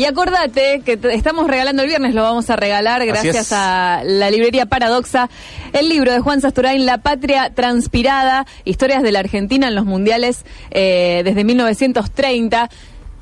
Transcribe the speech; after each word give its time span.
Y 0.00 0.06
acordate 0.06 0.80
que 0.82 0.96
te- 0.96 1.12
estamos 1.14 1.46
regalando 1.46 1.82
el 1.82 1.88
viernes, 1.88 2.14
lo 2.14 2.22
vamos 2.22 2.48
a 2.48 2.56
regalar 2.56 3.04
gracias 3.04 3.52
a 3.52 4.00
la 4.02 4.30
librería 4.30 4.64
Paradoxa, 4.64 5.28
el 5.74 5.90
libro 5.90 6.10
de 6.10 6.20
Juan 6.20 6.40
Sasturain, 6.40 6.86
La 6.86 6.98
Patria 6.98 7.50
Transpirada, 7.54 8.46
historias 8.64 9.02
de 9.02 9.12
la 9.12 9.18
Argentina 9.18 9.68
en 9.68 9.74
los 9.74 9.84
mundiales 9.84 10.46
eh, 10.70 11.20
desde 11.24 11.44
1930. 11.44 12.70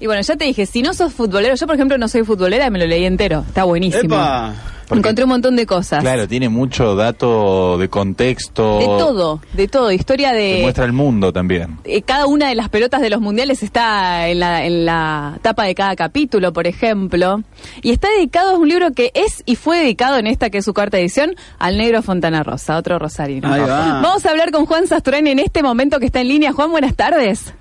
Y 0.01 0.06
bueno, 0.06 0.22
ya 0.22 0.37
te 0.37 0.45
dije, 0.45 0.67
si 0.67 0.83
no 0.83 0.95
sos 0.95 1.12
futbolero, 1.12 1.56
yo 1.56 1.67
por 1.67 1.75
ejemplo 1.75 1.99
no 1.99 2.06
soy 2.06 2.22
futbolera, 2.22 2.71
me 2.71 2.79
lo 2.79 2.87
leí 2.87 3.05
entero, 3.05 3.45
está 3.49 3.65
buenísimo. 3.65 4.15
¡Epa! 4.15 4.55
Porque- 4.89 5.00
Encontré 5.00 5.25
un 5.25 5.30
montón 5.30 5.55
de 5.57 5.66
cosas. 5.66 6.00
Claro, 6.02 6.27
tiene 6.27 6.48
mucho 6.48 6.96
dato 6.96 7.77
de 7.79 7.89
contexto. 7.91 8.79
De 8.79 8.86
todo, 8.86 9.41
de 9.53 9.68
todo, 9.68 9.93
historia 9.93 10.32
de... 10.32 10.61
muestra 10.62 10.84
el 10.86 10.93
mundo 10.93 11.32
también. 11.32 11.79
eh, 11.84 12.03
cada 12.03 12.27
una 12.27 12.48
de 12.48 12.54
las 12.54 12.68
pelotas 12.71 13.00
de 13.03 13.11
los 13.11 13.21
mundiales 13.21 13.62
está 13.62 14.29
en 14.29 14.40
la, 14.40 14.64
en 14.64 14.86
la 14.86 15.39
tapa 15.43 15.64
de 15.64 15.75
cada 15.75 15.95
capítulo, 15.95 16.53
por 16.53 16.66
ejemplo. 16.66 17.43
Y 17.82 17.90
está 17.90 18.09
dedicado, 18.11 18.53
es 18.53 18.59
un 18.59 18.68
libro 18.68 18.93
que 18.93 19.11
es 19.14 19.43
y 19.46 19.57
fue 19.57 19.79
dedicado 19.79 20.16
en 20.16 20.27
esta 20.27 20.49
que 20.50 20.58
es 20.58 20.64
su 20.64 20.72
cuarta 20.75 20.99
edición, 20.99 21.36
al 21.58 21.77
negro 21.77 22.02
Fontana 22.02 22.43
Rosa, 22.43 22.77
otro 22.79 22.99
rosarino. 22.99 23.52
Ahí 23.52 23.61
va. 23.61 24.00
Vamos 24.00 24.25
a 24.25 24.30
hablar 24.30 24.50
con 24.50 24.64
Juan 24.66 24.86
Sasturán 24.86 25.27
en 25.27 25.39
este 25.39 25.63
momento 25.63 25.99
que 26.00 26.07
está 26.07 26.21
en 26.21 26.29
línea. 26.29 26.52
Juan, 26.52 26.71
buenas 26.71 26.94
tardes. 26.96 27.52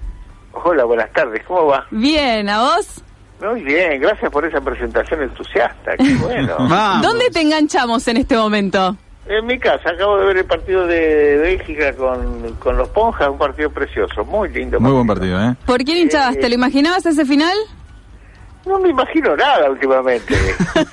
Hola, 0.64 0.86
buenas 0.86 1.12
tardes, 1.14 1.44
¿cómo 1.48 1.66
va? 1.68 1.86
Bien, 1.92 2.50
¿a 2.50 2.62
vos? 2.62 3.04
Muy 3.42 3.62
bien, 3.62 4.02
gracias 4.02 4.32
por 4.32 4.46
esa 4.46 4.62
presentación 4.62 5.22
entusiasta, 5.22 5.96
qué 5.98 6.16
bueno. 6.22 6.56
Vamos. 6.60 7.02
¿Dónde 7.04 7.30
te 7.30 7.42
enganchamos 7.42 8.08
en 8.08 8.18
este 8.18 8.36
momento? 8.36 8.98
En 9.28 9.46
mi 9.46 9.60
casa, 9.60 9.90
acabo 9.90 10.18
de 10.18 10.26
ver 10.26 10.38
el 10.38 10.46
partido 10.46 10.88
de 10.88 11.38
Bélgica 11.38 11.94
con, 11.94 12.56
con 12.56 12.78
los 12.78 12.88
Ponjas, 12.90 13.30
un 13.30 13.38
partido 13.38 13.70
precioso, 13.70 14.24
muy 14.24 14.50
lindo. 14.50 14.80
Muy 14.80 14.92
buen 14.92 15.06
partido, 15.06 15.40
¿eh? 15.42 15.54
¿Por 15.66 15.84
quién 15.84 15.98
hinchabas? 15.98 16.38
Eh, 16.38 16.40
¿Te 16.40 16.48
lo 16.48 16.56
imaginabas 16.56 17.06
ese 17.06 17.26
final? 17.26 17.56
No 18.66 18.80
me 18.80 18.90
imagino 18.90 19.36
nada 19.36 19.70
últimamente. 19.70 20.34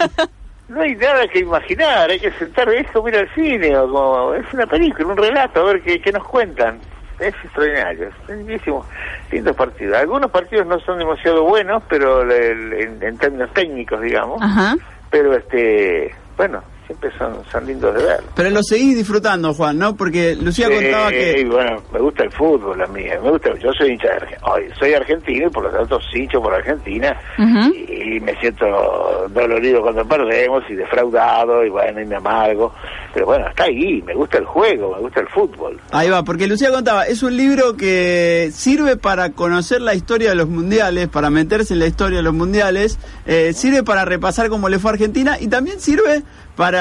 no 0.69 0.81
hay 0.81 0.97
nada 0.97 1.29
que 1.29 1.39
imaginar, 1.41 2.11
hay 2.11 2.19
que 2.19 2.33
sentar, 2.33 2.69
es 2.71 2.91
como 2.91 3.09
ir 3.09 3.17
al 3.17 3.33
cine, 3.35 3.77
o 3.79 3.89
como, 3.89 4.35
es 4.35 4.53
una 4.53 4.67
película, 4.67 5.09
un 5.09 5.17
relato, 5.17 5.61
a 5.61 5.65
ver 5.73 5.83
qué, 5.83 6.01
qué 6.01 6.11
nos 6.11 6.25
cuentan. 6.25 6.81
Es 7.19 7.35
extraordinario, 7.45 8.09
es 8.09 8.29
lindísimo, 8.37 8.85
lindos 9.31 9.55
partidos. 9.57 9.97
Algunos 9.97 10.31
partidos 10.31 10.67
no 10.67 10.79
son 10.81 10.99
demasiado 10.99 11.45
buenos, 11.45 11.83
pero 11.89 12.23
el- 12.23 12.73
en, 12.73 13.03
en 13.03 13.19
términos 13.19 13.53
técnicos, 13.55 14.01
digamos. 14.01 14.43
Ajá. 14.43 14.75
pero 15.11 15.33
este 15.35 16.13
bueno 16.37 16.63
siempre 16.87 17.11
son 17.19 17.43
son 17.51 17.67
lindos 17.67 17.95
de 17.95 18.03
ver. 18.03 18.21
Pero 18.35 18.51
lo 18.51 18.63
seguís 18.63 18.97
disfrutando, 18.97 19.55
Juan, 19.55 19.79
¿no? 19.79 19.97
Porque 19.97 20.37
Lucía 20.37 20.69
contaba 20.69 21.11
que... 21.11 21.45
bueno 21.51 21.83
me 21.93 22.01
gusta 22.01 22.25
el 22.25 22.31
fútbol 22.31 22.81
a 22.83 22.87
mí 22.87 23.05
me 23.05 23.31
gusta 23.31 23.51
yo 23.59 23.73
soy 23.73 23.93
hincha 23.93 24.09
de 24.09 24.15
Argentina 24.15 24.75
soy 24.79 24.95
argentino 24.95 25.47
y 25.47 25.51
por 25.51 25.65
lo 25.65 25.71
tanto 25.71 26.01
hincho 26.15 26.41
por 26.41 26.55
Argentina 26.55 27.17
y, 27.39 28.21
me 28.21 28.35
siento 28.41 28.67
dolorido 29.31 29.83
cuando 29.83 30.07
perdemos 30.07 30.63
y 30.69 30.75
defraudado 30.75 31.65
y 31.65 31.69
bueno 31.69 32.01
y 32.01 32.07
me 32.07 32.17
amargo. 32.17 32.73
Pero 33.13 33.27
bueno 33.27 33.49
está 33.49 33.65
ahí 33.65 34.03
me 34.03 34.15
gusta 34.15 34.39
el 34.39 34.45
juego 34.45 34.95
me 34.95 35.01
gusta 35.01 35.21
el 35.21 35.29
fútbol. 35.29 35.81
Ahí 35.91 36.11
va, 36.11 36.23
porque 36.23 36.47
Lucía 36.47 36.71
contaba, 36.71 37.07
es 37.07 37.23
un 37.23 37.37
libro 37.37 37.77
que 37.77 38.51
sirve 38.53 38.97
para 38.97 39.31
conocer 39.31 39.81
la 39.81 39.95
historia 39.95 40.31
de 40.31 40.35
los 40.35 40.49
mundiales, 40.49 41.09
para 41.09 41.31
meterse 41.31 41.75
en 41.75 41.81
la 41.81 41.87
historia 41.87 42.19
de 42.19 42.23
los 42.23 42.35
mundiales, 42.35 42.99
eh, 43.27 43.53
sirve 43.53 43.83
para 43.83 44.05
repasar 44.05 44.49
cómo 44.49 44.69
le 44.69 44.79
fue 44.79 44.91
a 44.91 44.95
Argentina 44.95 45.37
y 45.41 45.49
también 45.49 45.81
sirve 45.81 46.23
para 46.57 46.74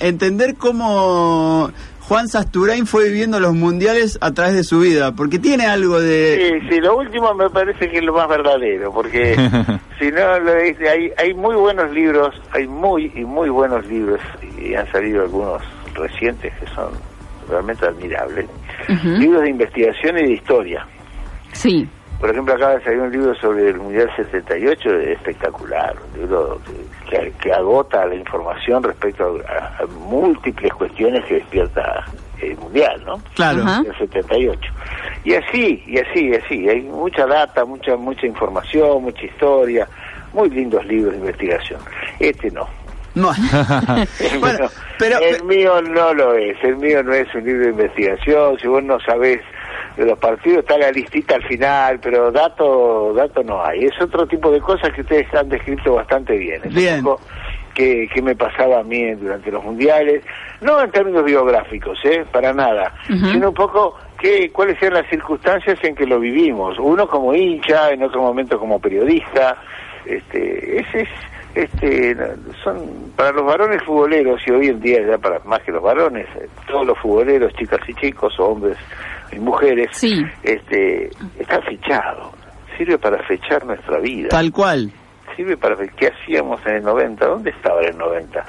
entender 0.00 0.56
cómo 0.56 1.70
Juan 2.12 2.28
Sasturain 2.28 2.86
fue 2.86 3.04
viviendo 3.04 3.40
los 3.40 3.54
mundiales 3.54 4.18
a 4.20 4.32
través 4.32 4.54
de 4.54 4.64
su 4.64 4.80
vida, 4.80 5.12
porque 5.12 5.38
tiene 5.38 5.66
algo 5.66 6.00
de... 6.00 6.60
Sí, 6.60 6.68
sí, 6.68 6.80
lo 6.80 6.96
último 6.98 7.32
me 7.34 7.48
parece 7.48 7.88
que 7.88 7.98
es 7.98 8.04
lo 8.04 8.12
más 8.12 8.28
verdadero, 8.28 8.92
porque 8.92 9.34
si 9.98 10.10
no, 10.10 10.38
lo 10.40 10.54
dice, 10.56 10.88
hay, 10.88 11.12
hay 11.16 11.32
muy 11.32 11.54
buenos 11.54 11.90
libros, 11.92 12.34
hay 12.50 12.66
muy 12.66 13.10
y 13.14 13.24
muy 13.24 13.48
buenos 13.48 13.86
libros, 13.86 14.20
y 14.58 14.74
han 14.74 14.90
salido 14.92 15.22
algunos 15.22 15.62
recientes 15.94 16.52
que 16.60 16.66
son 16.74 16.92
realmente 17.48 17.86
admirables, 17.86 18.46
libros 19.04 19.42
de 19.42 19.50
investigación 19.50 20.18
y 20.18 20.22
de 20.22 20.32
historia. 20.32 20.86
Sí. 21.52 21.88
Por 22.20 22.30
ejemplo, 22.30 22.54
acaba 22.54 22.76
de 22.76 22.84
salir 22.84 23.00
un 23.00 23.10
libro 23.10 23.34
sobre 23.36 23.70
el 23.70 23.78
Mundial 23.78 24.10
78, 24.16 24.90
espectacular, 25.12 25.96
un 26.12 26.20
libro 26.20 26.60
que, 26.66 27.01
que- 27.20 27.32
que 27.42 27.52
agota 27.52 28.06
la 28.06 28.14
información 28.14 28.82
respecto 28.82 29.38
a, 29.48 29.82
a 29.82 29.86
múltiples 29.86 30.72
cuestiones 30.72 31.24
que 31.26 31.34
despierta 31.34 32.04
el 32.40 32.56
Mundial, 32.56 33.02
¿no? 33.06 33.22
Claro. 33.34 33.62
Ajá. 33.62 33.82
del 33.82 33.96
78. 33.98 34.60
Y 35.24 35.34
así, 35.34 35.82
y 35.86 35.98
así, 35.98 36.28
y 36.28 36.34
así. 36.34 36.68
Hay 36.68 36.80
mucha 36.82 37.26
data, 37.26 37.64
mucha 37.64 37.96
mucha 37.96 38.26
información, 38.26 39.02
mucha 39.04 39.24
historia, 39.24 39.86
muy 40.32 40.50
lindos 40.50 40.84
libros 40.86 41.12
de 41.12 41.18
investigación. 41.20 41.80
Este 42.18 42.50
no. 42.50 42.66
No. 43.14 43.30
El, 44.18 44.38
bueno, 44.40 44.58
mío, 44.60 44.70
pero... 44.98 45.18
el 45.20 45.44
mío 45.44 45.82
no 45.82 46.14
lo 46.14 46.34
es. 46.34 46.56
El 46.64 46.76
mío 46.78 47.02
no 47.02 47.12
es 47.12 47.32
un 47.34 47.44
libro 47.44 47.64
de 47.64 47.70
investigación. 47.70 48.58
Si 48.58 48.66
vos 48.66 48.82
no 48.82 48.98
sabés 49.00 49.40
de 49.96 50.06
los 50.06 50.18
partidos, 50.18 50.60
está 50.60 50.78
la 50.78 50.90
listita 50.90 51.34
al 51.34 51.42
final, 51.44 51.98
pero 52.00 52.30
dato, 52.30 53.12
dato 53.14 53.42
no 53.42 53.64
hay. 53.64 53.84
Es 53.84 54.00
otro 54.00 54.26
tipo 54.26 54.50
de 54.50 54.60
cosas 54.60 54.92
que 54.92 55.02
ustedes 55.02 55.32
han 55.34 55.48
descrito 55.48 55.94
bastante 55.94 56.36
bien. 56.36 56.60
Es 56.64 56.74
Bien. 56.74 57.06
un 57.06 57.16
que, 57.74 58.08
que 58.12 58.22
me 58.22 58.34
pasaba 58.34 58.80
a 58.80 58.82
mí 58.82 59.14
durante 59.14 59.50
los 59.50 59.64
mundiales, 59.64 60.22
no 60.60 60.80
en 60.82 60.90
términos 60.90 61.24
biográficos, 61.24 61.98
¿eh? 62.04 62.24
para 62.30 62.52
nada, 62.52 62.94
sino 63.06 63.48
un 63.48 63.54
poco 63.54 63.96
que, 64.18 64.50
cuáles 64.50 64.80
eran 64.82 65.02
las 65.02 65.10
circunstancias 65.10 65.78
en 65.82 65.94
que 65.94 66.06
lo 66.06 66.20
vivimos. 66.20 66.78
Uno 66.78 67.08
como 67.08 67.34
hincha, 67.34 67.90
en 67.90 68.02
otro 68.02 68.22
momento 68.22 68.58
como 68.58 68.78
periodista. 68.78 69.56
Este, 70.04 70.80
ese 70.80 71.02
es, 71.02 71.08
este, 71.54 72.16
son 72.64 73.12
para 73.16 73.32
los 73.32 73.44
varones 73.44 73.82
futboleros 73.84 74.40
y 74.46 74.50
hoy 74.52 74.66
en 74.68 74.80
día 74.80 74.98
ya 75.06 75.18
para 75.18 75.38
más 75.40 75.60
que 75.60 75.72
los 75.72 75.82
varones, 75.82 76.26
eh, 76.36 76.48
todos 76.66 76.86
los 76.86 76.98
futboleros, 76.98 77.52
chicas 77.54 77.80
y 77.88 77.94
chicos, 77.94 78.34
hombres 78.38 78.76
y 79.32 79.38
mujeres, 79.38 79.88
Sí. 79.92 80.24
este, 80.42 81.10
está 81.38 81.60
fechado. 81.62 82.32
Sirve 82.78 82.96
para 82.98 83.22
fechar 83.24 83.64
nuestra 83.66 83.98
vida 84.00 84.28
Tal 84.28 84.50
cual. 84.50 84.90
Sirve 85.36 85.56
para 85.56 85.74
ver 85.74 85.90
qué 85.92 86.08
hacíamos 86.08 86.64
en 86.66 86.76
el 86.76 86.82
90. 86.84 87.26
¿Dónde 87.26 87.50
estaba 87.50 87.80
en 87.82 87.88
el 87.88 87.98
90? 87.98 88.44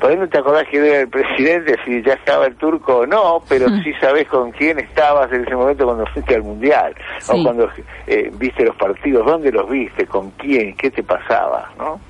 Por 0.00 0.10
ahí 0.10 0.16
no 0.16 0.28
te 0.28 0.38
acordás 0.38 0.64
quién 0.70 0.84
era 0.84 1.00
el 1.00 1.08
presidente, 1.08 1.76
si 1.84 2.02
ya 2.02 2.14
estaba 2.14 2.46
el 2.46 2.56
turco 2.56 2.98
o 2.98 3.06
no, 3.06 3.42
pero 3.48 3.68
sí 3.82 3.92
sabés 4.00 4.28
con 4.28 4.52
quién 4.52 4.78
estabas 4.78 5.32
en 5.32 5.44
ese 5.44 5.54
momento 5.56 5.84
cuando 5.84 6.06
fuiste 6.06 6.34
al 6.34 6.42
mundial, 6.42 6.94
Sí. 7.18 7.32
o 7.38 7.42
cuando 7.42 7.68
eh, 8.06 8.30
viste 8.34 8.64
los 8.64 8.76
partidos, 8.76 9.26
dónde 9.26 9.50
los 9.52 9.68
viste, 9.68 10.06
con 10.06 10.30
quién, 10.32 10.76
qué 10.76 10.90
te 10.90 11.02
pasaba, 11.02 11.70
¿no? 11.78 12.00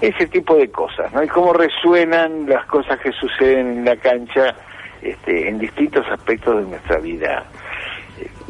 Ese 0.00 0.26
tipo 0.26 0.56
de 0.56 0.70
cosas, 0.70 1.12
¿no? 1.12 1.22
Y 1.22 1.28
cómo 1.28 1.52
resuenan 1.52 2.48
las 2.48 2.64
cosas 2.66 2.98
que 3.00 3.12
suceden 3.12 3.66
en 3.78 3.84
la 3.84 3.96
cancha 3.96 4.54
este, 5.02 5.48
en 5.48 5.58
distintos 5.58 6.06
aspectos 6.10 6.56
de 6.64 6.70
nuestra 6.70 6.98
vida. 6.98 7.44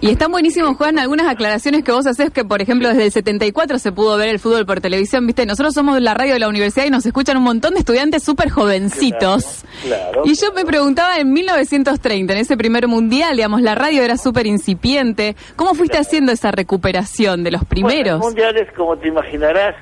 Y 0.03 0.09
están 0.11 0.33
buenísimos, 0.33 0.77
Juan, 0.79 0.99
algunas 0.99 1.27
aclaraciones 1.29 1.85
que 1.85 1.93
vos 1.93 2.07
haces 2.07 2.31
que, 2.31 2.43
por 2.43 2.63
ejemplo, 2.63 2.89
desde 2.89 3.05
el 3.05 3.13
74 3.13 3.79
se 3.79 3.93
pudo 3.93 4.17
ver 4.17 4.29
el 4.31 4.39
fútbol 4.39 4.65
por 4.65 4.81
televisión, 4.81 5.27
¿viste? 5.27 5.45
Nosotros 5.45 5.75
somos 5.75 6.01
la 6.01 6.15
radio 6.15 6.33
de 6.33 6.39
la 6.41 6.49
universidad 6.49 6.87
y 6.87 6.91
nos 6.91 7.05
escuchan 7.05 7.37
un 7.37 7.43
montón 7.43 7.75
de 7.75 7.81
estudiantes 7.81 8.23
súper 8.23 8.49
jovencitos. 8.49 9.65
Claro, 9.83 10.11
claro. 10.13 10.23
Y 10.25 10.35
yo 10.41 10.53
me 10.55 10.65
preguntaba 10.65 11.19
en 11.19 11.31
1930, 11.33 12.33
en 12.33 12.39
ese 12.39 12.57
primer 12.57 12.89
mundial, 12.89 13.37
digamos, 13.37 13.61
la 13.61 13.75
radio 13.75 14.03
era 14.03 14.17
súper 14.17 14.47
incipiente. 14.47 15.37
¿Cómo 15.57 15.75
fuiste 15.75 15.99
haciendo 15.99 16.33
esa 16.33 16.51
recuperación 16.51 17.45
de 17.45 17.51
los 17.51 17.65
primeros? 17.67 18.19
Bueno, 18.21 18.25
los 18.25 18.27
mundiales, 18.27 18.69
como 18.75 18.97
te 18.97 19.09
imaginarás, 19.09 19.75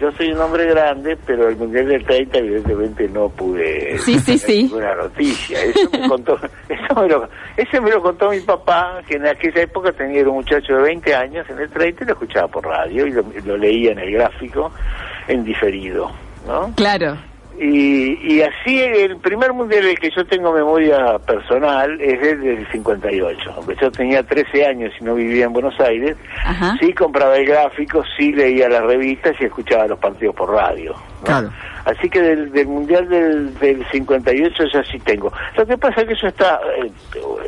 yo 0.00 0.10
soy 0.12 0.28
un 0.32 0.40
hombre 0.40 0.66
grande, 0.70 1.18
pero 1.26 1.48
el 1.50 1.56
mundial 1.56 1.86
del 1.88 2.02
30 2.02 2.38
evidentemente 2.38 3.08
no 3.08 3.28
pude 3.28 3.98
Sí, 3.98 4.18
sí, 4.20 4.38
sí. 4.38 4.62
ninguna 4.64 4.94
noticia. 4.94 5.62
Eso 5.62 5.90
me 5.92 6.08
contó, 6.08 6.38
eso 6.68 7.00
me 7.02 7.08
lo, 7.08 7.28
ese 7.58 7.78
me 7.80 7.90
lo 7.90 8.00
contó 8.00 8.30
mi 8.30 8.40
papá, 8.40 9.00
que 9.06 9.16
en 9.16 9.26
aquella 9.26 9.65
época 9.66 9.92
tenía 9.92 10.22
un 10.22 10.36
muchacho 10.36 10.76
de 10.76 10.82
20 10.82 11.14
años, 11.14 11.46
en 11.48 11.58
el 11.58 11.70
30 11.70 12.02
y 12.02 12.06
lo 12.06 12.12
escuchaba 12.14 12.48
por 12.48 12.66
radio 12.66 13.06
y 13.06 13.12
lo, 13.12 13.24
lo 13.44 13.56
leía 13.56 13.92
en 13.92 13.98
el 13.98 14.12
gráfico 14.12 14.72
en 15.28 15.44
diferido, 15.44 16.10
¿no? 16.46 16.72
Claro. 16.74 17.16
Y, 17.58 18.34
y 18.34 18.42
así 18.42 18.80
el 18.80 19.16
primer 19.16 19.52
mundial 19.52 19.84
del 19.84 19.98
que 19.98 20.10
yo 20.10 20.26
tengo 20.26 20.52
memoria 20.52 21.18
personal 21.20 21.98
es 22.00 22.20
desde 22.20 22.54
el 22.58 22.66
58, 22.70 23.54
aunque 23.56 23.76
yo 23.80 23.90
tenía 23.90 24.22
13 24.22 24.66
años 24.66 24.92
y 25.00 25.04
no 25.04 25.14
vivía 25.14 25.46
en 25.46 25.52
Buenos 25.54 25.78
Aires, 25.80 26.16
Ajá. 26.44 26.76
sí 26.80 26.92
compraba 26.92 27.36
el 27.36 27.46
gráfico, 27.46 28.02
sí 28.16 28.32
leía 28.32 28.68
las 28.68 28.82
revistas 28.82 29.34
y 29.40 29.44
escuchaba 29.46 29.86
los 29.86 29.98
partidos 29.98 30.34
por 30.34 30.50
radio. 30.50 30.92
¿no? 30.92 31.24
Claro. 31.24 31.50
Así 31.86 32.10
que 32.10 32.20
del, 32.20 32.52
del 32.52 32.66
mundial 32.66 33.08
del, 33.08 33.58
del 33.58 33.86
58 33.90 34.64
ya 34.72 34.84
sí 34.84 34.98
tengo. 34.98 35.32
Lo 35.56 35.64
que 35.64 35.78
pasa 35.78 36.02
es 36.02 36.08
que 36.08 36.14
eso 36.14 36.26
está, 36.26 36.60
eh, 36.82 36.90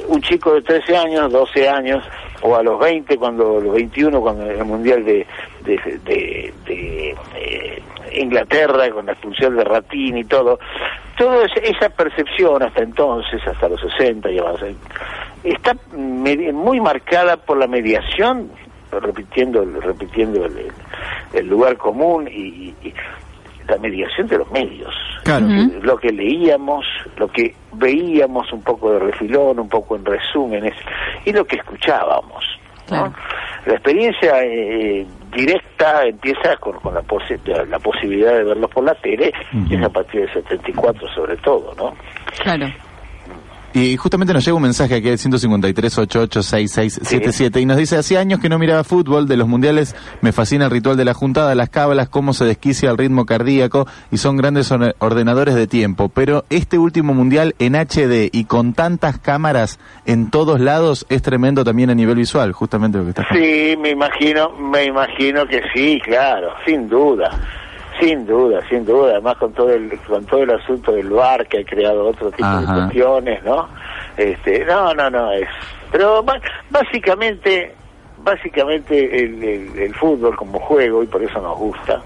un 0.06 0.22
chico 0.22 0.54
de 0.54 0.62
13 0.62 0.96
años, 0.96 1.32
12 1.32 1.68
años, 1.68 2.04
o 2.40 2.54
a 2.54 2.62
los 2.62 2.78
20, 2.78 3.16
cuando 3.16 3.60
los 3.60 3.74
21, 3.74 4.20
cuando 4.20 4.48
el 4.48 4.64
mundial 4.64 5.04
de, 5.04 5.26
de, 5.76 5.98
de- 6.04 6.54
de, 6.66 7.16
eh, 7.36 7.82
Inglaterra, 8.14 8.90
con 8.90 9.06
la 9.06 9.12
expulsión 9.12 9.56
de 9.56 9.64
Ratín 9.64 10.16
y 10.16 10.24
todo, 10.24 10.58
toda 11.16 11.44
esa 11.62 11.90
percepción 11.90 12.62
hasta 12.62 12.82
entonces, 12.82 13.40
hasta 13.46 13.68
los 13.68 13.80
60 13.80 14.30
y 14.30 14.40
más, 14.40 14.56
está 15.44 15.74
medi- 15.94 16.52
muy 16.52 16.80
marcada 16.80 17.36
por 17.36 17.58
la 17.58 17.66
mediación 17.66 18.50
repitiendo 18.90 19.62
repitiendo 19.82 20.46
el, 20.46 20.68
el 21.34 21.46
lugar 21.46 21.76
común 21.76 22.26
y, 22.32 22.74
y 22.82 22.94
la 23.68 23.76
mediación 23.76 24.26
de 24.28 24.38
los 24.38 24.50
medios. 24.50 24.94
Claro. 25.24 25.46
Lo 25.82 25.98
que 25.98 26.10
leíamos, 26.10 26.86
lo 27.18 27.28
que 27.28 27.54
veíamos 27.74 28.50
un 28.54 28.62
poco 28.62 28.92
de 28.92 28.98
refilón, 29.00 29.58
un 29.60 29.68
poco 29.68 29.96
en 29.96 30.06
resúmenes, 30.06 30.72
y 31.26 31.32
lo 31.34 31.44
que 31.44 31.56
escuchábamos. 31.56 32.42
¿no? 32.90 32.96
Claro. 32.96 33.12
La 33.66 33.74
experiencia 33.74 34.42
eh, 34.42 35.06
directa 35.30 36.04
empieza 36.04 36.56
con, 36.56 36.78
con 36.80 36.94
la, 36.94 37.02
posi- 37.02 37.38
la, 37.66 37.78
posibilidad 37.78 38.32
de 38.34 38.44
verlos 38.44 38.70
por 38.70 38.84
la 38.84 38.94
tele, 38.94 39.32
y 39.68 39.74
es 39.74 39.82
a 39.82 39.88
partir 39.88 40.20
del 40.22 40.32
74 40.32 41.08
sobre 41.14 41.36
todo, 41.38 41.74
¿no? 41.76 41.94
Claro. 42.42 42.66
Y 43.74 43.96
justamente 43.98 44.32
nos 44.32 44.44
llega 44.44 44.56
un 44.56 44.62
mensaje 44.62 44.94
aquí 44.96 45.08
al 45.08 45.18
153-886677 45.18 47.60
y 47.60 47.66
nos 47.66 47.76
dice, 47.76 47.96
hace 47.96 48.18
años 48.18 48.40
que 48.40 48.48
no 48.48 48.58
miraba 48.58 48.82
fútbol, 48.84 49.28
de 49.28 49.36
los 49.36 49.46
mundiales 49.46 49.94
me 50.20 50.32
fascina 50.32 50.64
el 50.64 50.70
ritual 50.70 50.96
de 50.96 51.04
la 51.04 51.14
juntada, 51.14 51.54
las 51.54 51.68
cábalas, 51.68 52.08
cómo 52.08 52.32
se 52.32 52.44
desquicia 52.44 52.90
el 52.90 52.98
ritmo 52.98 53.26
cardíaco 53.26 53.86
y 54.10 54.18
son 54.18 54.36
grandes 54.36 54.70
or- 54.72 54.94
ordenadores 54.98 55.54
de 55.54 55.66
tiempo, 55.66 56.08
pero 56.08 56.44
este 56.50 56.78
último 56.78 57.14
mundial 57.14 57.54
en 57.58 57.74
HD 57.76 58.30
y 58.32 58.44
con 58.44 58.72
tantas 58.72 59.18
cámaras 59.18 59.78
en 60.06 60.30
todos 60.30 60.60
lados 60.60 61.06
es 61.08 61.22
tremendo 61.22 61.64
también 61.64 61.90
a 61.90 61.94
nivel 61.94 62.16
visual, 62.16 62.52
justamente 62.52 62.98
lo 62.98 63.04
que 63.04 63.10
está 63.10 63.26
Sí, 63.32 63.76
me 63.78 63.90
imagino, 63.90 64.50
me 64.58 64.84
imagino 64.86 65.46
que 65.46 65.60
sí, 65.74 66.00
claro, 66.04 66.48
sin 66.66 66.88
duda, 66.88 67.30
sin 68.00 68.26
duda, 68.26 68.60
sin 68.68 68.84
duda, 68.84 69.12
además 69.12 69.36
con 69.38 69.52
todo 69.52 69.72
el, 69.72 69.98
con 70.06 70.24
todo 70.26 70.42
el 70.42 70.50
asunto 70.50 70.92
del 70.92 71.10
bar 71.10 71.46
que 71.46 71.60
ha 71.60 71.64
creado 71.64 72.06
otro 72.06 72.30
tipo 72.30 72.46
Ajá. 72.46 72.60
de 72.60 72.80
cuestiones, 72.80 73.42
¿no? 73.44 73.68
Este, 74.16 74.64
no, 74.64 74.94
no, 74.94 75.10
no, 75.10 75.32
es, 75.32 75.48
pero 75.92 76.24
básicamente, 76.70 77.74
básicamente 78.18 79.24
el, 79.24 79.42
el- 79.42 79.78
el 79.78 79.94
fútbol 79.94 80.36
como 80.36 80.58
juego, 80.60 81.02
y 81.02 81.06
por 81.06 81.22
eso 81.22 81.40
nos 81.40 81.56
gusta, 81.58 82.02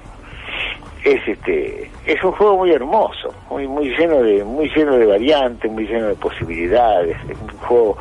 es 1.05 1.21
este, 1.27 1.91
es 2.06 2.23
un 2.23 2.33
juego 2.33 2.59
muy 2.59 2.73
hermoso, 2.73 3.35
muy, 3.50 3.67
muy 3.67 3.91
lleno 3.97 4.23
de, 4.23 4.44
muy 4.44 4.69
lleno 4.75 4.97
de 4.97 5.06
variantes, 5.06 5.71
muy 5.71 5.87
lleno 5.87 6.06
de 6.09 6.15
posibilidades, 6.15 7.17
es 7.29 7.37
un 7.41 7.49
juego 7.59 7.97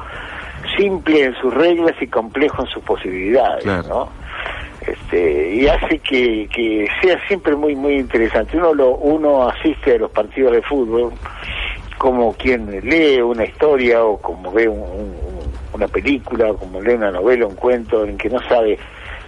simple 0.78 1.24
en 1.24 1.36
sus 1.36 1.54
reglas 1.54 1.96
y 2.00 2.08
complejo 2.08 2.62
en 2.62 2.68
sus 2.70 2.84
posibilidades, 2.84 3.64
Claro. 3.64 3.88
¿no? 3.90 4.21
Este, 4.86 5.54
y 5.56 5.68
hace 5.68 6.00
que, 6.00 6.48
que 6.54 6.88
sea 7.02 7.20
siempre 7.28 7.56
muy 7.56 7.76
muy 7.76 7.98
interesante. 7.98 8.58
Uno 8.58 8.74
lo 8.74 8.90
uno 8.96 9.48
asiste 9.48 9.96
a 9.96 10.00
los 10.00 10.12
partidos 10.12 10.54
de 10.54 10.62
fútbol 10.64 11.14
como 11.98 12.34
quien 12.34 12.68
lee 12.84 13.22
una 13.22 13.46
historia 13.46 14.04
o 14.04 14.18
como 14.18 14.52
ve 14.52 14.68
un- 14.68 14.80
un- 14.80 15.16
una 15.74 15.88
película 15.88 16.52
o 16.52 16.58
como 16.58 16.82
lee 16.82 16.94
una 16.96 17.12
novela, 17.12 17.46
un 17.46 17.56
cuento 17.56 18.06
en 18.06 18.18
que 18.18 18.30
no 18.30 18.40
sabe 18.50 18.78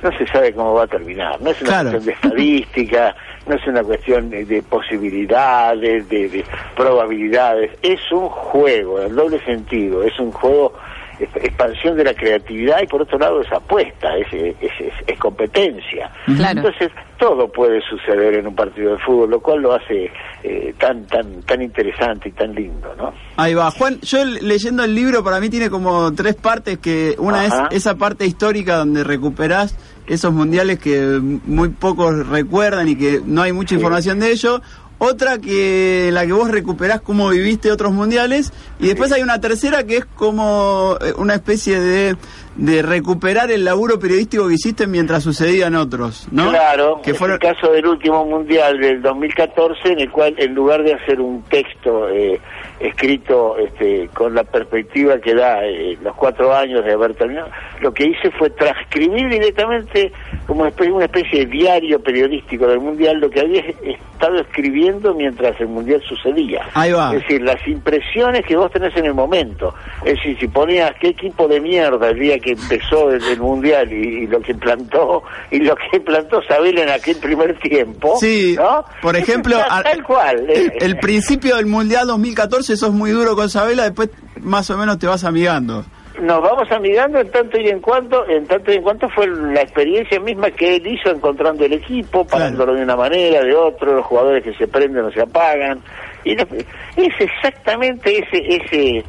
no 0.02 0.12
se 0.18 0.28
sabe 0.28 0.52
cómo 0.54 0.74
va 0.74 0.84
a 0.84 0.88
terminar. 0.88 1.40
No 1.42 1.52
es 1.52 1.62
una 1.62 1.70
Claro. 1.82 1.92
cuestión 1.92 2.06
de 2.06 2.12
estadística, 2.12 3.16
no 3.48 3.56
es 3.56 3.68
una 3.68 3.84
cuestión 3.84 4.30
de, 4.30 4.44
de 4.44 4.62
posibilidades, 4.64 6.10
de, 6.10 6.28
de 6.28 6.44
probabilidades. 6.76 7.72
Es 7.82 8.00
un 8.12 8.28
juego, 8.28 9.00
en 9.00 9.06
el 9.08 9.16
doble 9.16 9.40
sentido. 9.46 10.04
Es 10.04 10.20
un 10.20 10.32
juego, 10.34 10.74
expansión 11.20 11.96
de 11.98 12.04
la 12.04 12.14
creatividad 12.14 12.82
y 12.82 12.88
por 12.88 13.02
otro 13.04 13.18
lado 13.18 13.42
es 13.42 13.52
apuesta, 13.52 14.16
es, 14.18 14.28
es, 14.34 14.56
es- 14.80 14.94
es 15.08 15.20
competencia. 15.20 16.12
Claro. 16.26 16.60
Entonces 16.62 16.92
todo 17.18 17.52
puede 17.52 17.80
suceder 17.82 18.36
en 18.36 18.48
un 18.48 18.56
partido 18.56 18.92
de 18.94 18.98
fútbol, 19.00 19.30
lo 19.30 19.40
cual 19.40 19.62
lo 19.62 19.74
hace 19.74 20.12
eh, 20.44 20.74
tan 20.80 21.06
tan 21.08 21.42
tan 21.44 21.62
interesante 21.62 22.30
y 22.30 22.32
tan 22.34 22.54
lindo, 22.54 22.94
¿no? 22.98 23.14
Ahí 23.38 23.54
va, 23.54 23.72
Juan, 23.72 24.00
yo 24.02 24.26
leyendo 24.26 24.84
el 24.84 24.94
libro 24.96 25.24
para 25.24 25.40
mí 25.40 25.50
tiene 25.50 25.70
como 25.70 26.12
tres 26.14 26.36
partes 26.36 26.80
que 26.80 27.16
una 27.18 27.42
Ajá. 27.44 27.68
es 27.72 27.78
esa 27.78 27.96
parte 27.96 28.26
histórica 28.26 28.78
donde 28.78 29.04
recuperás 29.04 29.78
esos 30.06 30.34
mundiales 30.34 30.80
que 30.80 31.00
muy 31.46 31.70
pocos 31.70 32.28
recuerdan 32.28 32.90
y 32.90 32.98
que 32.98 33.22
no 33.26 33.42
hay 33.42 33.54
mucha 33.54 33.70
Sí. 33.70 33.76
información 33.76 34.20
de 34.20 34.32
ello. 34.32 34.62
Otra 35.06 35.38
que 35.38 36.12
la 36.14 36.26
que 36.26 36.32
vos 36.32 36.50
recuperás 36.50 37.02
cómo 37.02 37.28
viviste 37.30 37.74
otros 37.74 37.92
mundiales 37.92 38.54
y 38.80 38.88
después 38.88 39.12
hay 39.12 39.22
una 39.22 39.42
tercera 39.42 39.84
que 39.84 39.98
es 39.98 40.06
como 40.06 40.98
eh, 41.02 41.12
una 41.18 41.34
especie 41.34 41.78
de, 41.78 42.16
de 42.56 42.82
recuperar 42.82 43.52
el 43.52 43.66
laburo 43.66 44.00
periodístico 44.00 44.48
que 44.48 44.54
hiciste 44.54 44.88
mientras 44.88 45.24
sucedían 45.24 45.76
otros, 45.76 46.28
¿no? 46.32 46.52
Claro, 46.52 47.02
que 47.04 47.14
fueron 47.14 47.40
el 47.42 47.54
caso 47.54 47.72
del 47.72 47.86
último 47.86 48.26
mundial 48.26 48.80
del 48.80 49.02
2014, 49.02 49.90
en 49.92 50.00
el 50.00 50.12
cual 50.12 50.36
en 50.38 50.54
lugar 50.54 50.84
de 50.84 50.94
hacer 50.94 51.20
un 51.20 51.44
texto 51.44 52.08
eh, 52.10 52.40
escrito 52.80 53.58
este, 53.58 54.08
con 54.14 54.36
la 54.36 54.44
perspectiva 54.44 55.18
que 55.20 55.34
da 55.34 55.66
eh, 55.66 55.98
los 56.02 56.16
cuatro 56.16 56.56
años 56.56 56.86
de 56.86 56.94
haber 56.94 57.16
terminado, 57.16 57.50
lo 57.82 57.94
que 57.94 58.06
hice 58.06 58.32
fue 58.38 58.50
transcribir 58.52 59.30
directamente 59.30 60.12
como 60.46 60.64
una 60.64 61.06
especie 61.06 61.40
de 61.40 61.46
diario 61.48 62.02
periodístico 62.02 62.68
del 62.68 62.80
mundial 62.80 63.20
lo 63.20 63.30
que 63.30 63.40
había 63.40 63.62
estado 63.62 64.40
escribiendo 64.40 64.93
mientras 65.16 65.60
el 65.60 65.68
mundial 65.68 66.02
sucedía. 66.08 66.62
Ahí 66.74 66.92
va. 66.92 67.14
Es 67.16 67.22
decir, 67.22 67.42
las 67.42 67.68
impresiones 67.68 68.46
que 68.46 68.56
vos 68.56 68.72
tenés 68.72 68.96
en 68.96 69.06
el 69.06 69.14
momento. 69.14 69.74
Es 70.06 70.16
decir, 70.16 70.38
si 70.40 70.48
ponías 70.48 70.94
qué 71.00 71.10
equipo 71.10 71.48
de 71.48 71.60
mierda 71.60 72.10
el 72.10 72.20
día 72.20 72.40
que 72.40 72.52
empezó 72.52 73.12
el, 73.12 73.24
el 73.24 73.40
mundial 73.40 73.92
y, 73.92 74.24
y 74.24 74.28
lo 74.28 74.42
que 74.42 74.56
plantó 74.56 75.24
y 75.52 75.60
lo 75.60 75.76
que 75.76 76.00
plantó 76.00 76.42
Sabel 76.44 76.78
en 76.78 76.90
aquel 76.90 77.18
primer 77.18 77.58
tiempo. 77.60 78.18
Sí, 78.20 78.56
¿no? 78.58 78.86
por 79.02 79.16
ejemplo, 79.16 79.58
tal 79.84 80.04
cual. 80.04 80.50
el, 80.50 80.68
eh, 80.68 80.78
el 80.80 80.98
principio 80.98 81.56
del 81.58 81.66
Mundial 81.66 82.08
2014 82.08 82.78
sos 82.78 82.92
muy 82.92 83.12
duro 83.12 83.36
con 83.36 83.50
Sabela, 83.50 83.84
después 83.84 84.10
más 84.42 84.70
o 84.70 84.78
menos 84.78 85.00
te 85.00 85.08
vas 85.08 85.24
amigando. 85.24 85.86
Nos 86.24 86.42
vamos 86.42 86.72
amigando 86.72 87.20
en 87.20 87.30
tanto 87.32 87.60
y 87.60 87.68
en 87.68 87.82
cuanto, 87.82 88.26
en 88.30 88.48
tanto 88.48 88.72
y 88.72 88.76
en 88.76 88.84
cuanto 88.84 89.10
fue 89.10 89.28
la 89.28 89.62
experiencia 89.62 90.22
misma 90.22 90.50
que 90.52 90.78
él 90.78 90.88
hizo 90.88 91.10
encontrando 91.10 91.66
el 91.66 91.74
equipo, 91.74 92.26
parándolo 92.26 92.74
de 92.74 92.84
una 92.84 92.96
manera, 92.96 93.44
de 93.44 93.54
otro, 93.54 93.96
los 93.96 94.06
jugadores 94.06 94.42
que 94.42 94.54
se 94.54 94.66
prenden 94.66 95.04
o 95.04 95.12
se 95.12 95.20
apagan. 95.20 95.82
Y 96.24 96.32
es 96.32 97.14
exactamente 97.20 98.20
ese, 98.20 98.56
ese, 98.56 99.04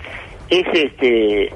ese, 0.51 0.87
este, 0.87 1.53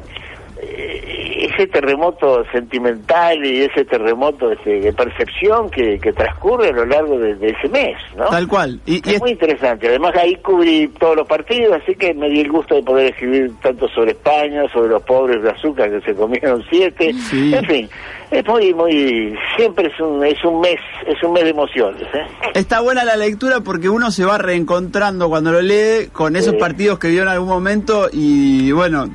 ese 0.60 1.66
terremoto 1.68 2.44
sentimental 2.52 3.44
y 3.44 3.62
ese 3.62 3.84
terremoto 3.84 4.50
este, 4.52 4.80
de 4.80 4.92
percepción 4.92 5.70
que, 5.70 5.98
que 5.98 6.12
transcurre 6.12 6.68
a 6.70 6.72
lo 6.72 6.84
largo 6.86 7.18
de, 7.18 7.34
de 7.36 7.50
ese 7.50 7.68
mes, 7.68 7.96
¿no? 8.16 8.26
Tal 8.26 8.46
cual. 8.48 8.80
Y, 8.86 8.96
y 8.96 8.98
Es 9.10 9.14
es- 9.14 9.20
muy 9.20 9.30
interesante. 9.30 9.88
Además 9.88 10.14
ahí 10.16 10.34
cubrí 10.36 10.88
todos 10.98 11.16
los 11.16 11.26
partidos, 11.26 11.80
así 11.82 11.94
que 11.94 12.12
me 12.14 12.28
di 12.28 12.40
el 12.40 12.50
gusto 12.50 12.74
de 12.74 12.82
poder 12.82 13.06
escribir 13.12 13.52
tanto 13.62 13.88
sobre 13.88 14.12
España, 14.12 14.62
sobre 14.72 14.88
los 14.90 15.02
pobres 15.02 15.42
de 15.42 15.50
azúcar 15.50 15.90
que 15.90 16.00
se 16.00 16.14
comieron 16.14 16.62
siete. 16.70 17.12
Sí. 17.30 17.54
En 17.54 17.64
fin, 17.64 17.88
es 18.30 18.46
muy, 18.46 18.74
muy, 18.74 19.34
siempre 19.56 19.88
es 19.92 20.00
un, 20.00 20.24
es 20.24 20.42
un 20.44 20.60
mes, 20.60 20.78
es 21.06 21.22
un 21.22 21.32
mes 21.32 21.44
de 21.44 21.50
emociones. 21.50 22.02
¿eh? 22.14 22.26
está 22.54 22.80
buena 22.80 23.04
la 23.04 23.16
lectura 23.16 23.60
porque 23.60 23.88
uno 23.88 24.10
se 24.10 24.24
va 24.24 24.38
reencontrando 24.38 25.28
cuando 25.28 25.52
lo 25.52 25.60
lee 25.62 26.08
con 26.12 26.36
esos 26.36 26.54
partidos 26.54 26.98
que 26.98 27.08
vio 27.08 27.22
en 27.22 27.28
algún 27.28 27.48
momento 27.48 28.08
y 28.12 28.70
bueno, 28.72 29.08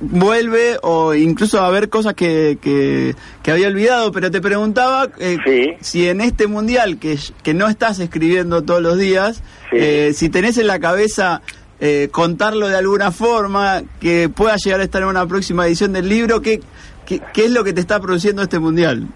vuelve 0.00 0.76
o 0.82 1.14
incluso 1.14 1.60
a 1.60 1.70
ver 1.70 1.88
cosas 1.88 2.14
que, 2.14 2.58
que, 2.60 3.14
que 3.42 3.50
había 3.50 3.68
olvidado, 3.68 4.12
pero 4.12 4.30
te 4.30 4.40
preguntaba 4.40 5.08
eh, 5.18 5.36
Sí. 5.44 5.72
si 5.80 6.08
en 6.08 6.20
este 6.20 6.46
mundial 6.46 6.98
que, 6.98 7.16
que 7.42 7.54
no 7.54 7.68
estás 7.68 7.98
escribiendo 8.00 8.62
todos 8.62 8.82
los 8.82 8.98
días, 8.98 9.42
Sí. 9.70 9.76
eh, 9.78 10.12
si 10.14 10.28
tenés 10.28 10.58
en 10.58 10.66
la 10.66 10.78
cabeza 10.78 11.42
eh, 11.80 12.08
contarlo 12.12 12.68
de 12.68 12.76
alguna 12.76 13.10
forma, 13.10 13.82
que 14.00 14.28
pueda 14.28 14.56
llegar 14.56 14.80
a 14.80 14.84
estar 14.84 15.02
en 15.02 15.08
una 15.08 15.26
próxima 15.26 15.66
edición 15.66 15.92
del 15.92 16.08
libro, 16.08 16.40
¿qué, 16.40 16.60
qué, 17.06 17.20
qué 17.32 17.44
es 17.46 17.50
lo 17.50 17.64
que 17.64 17.72
te 17.72 17.80
está 17.80 17.98
produciendo 18.00 18.42
este 18.42 18.58
mundial? 18.58 19.06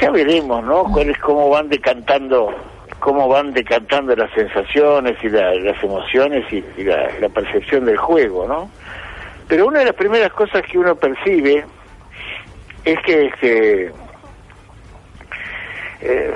Ya 0.00 0.10
veremos, 0.10 0.64
¿no? 0.64 0.84
Cuál 0.84 1.10
es 1.10 1.18
cómo 1.18 1.50
van 1.50 1.68
decantando, 1.68 2.48
cómo 3.00 3.28
van 3.28 3.52
decantando 3.52 4.16
las 4.16 4.32
sensaciones 4.32 5.16
y 5.22 5.28
la- 5.28 5.54
las 5.56 5.82
emociones 5.84 6.44
y, 6.50 6.64
y 6.80 6.84
la, 6.84 7.10
la 7.20 7.28
percepción 7.28 7.84
del 7.84 7.98
juego, 7.98 8.48
¿no? 8.48 8.70
Pero 9.52 9.66
una 9.66 9.80
de 9.80 9.84
las 9.84 9.94
primeras 9.96 10.32
cosas 10.32 10.62
que 10.62 10.78
uno 10.78 10.96
percibe 10.96 11.62
es 12.86 12.98
que 13.04 13.26
este, 13.26 13.92
eh, 16.00 16.32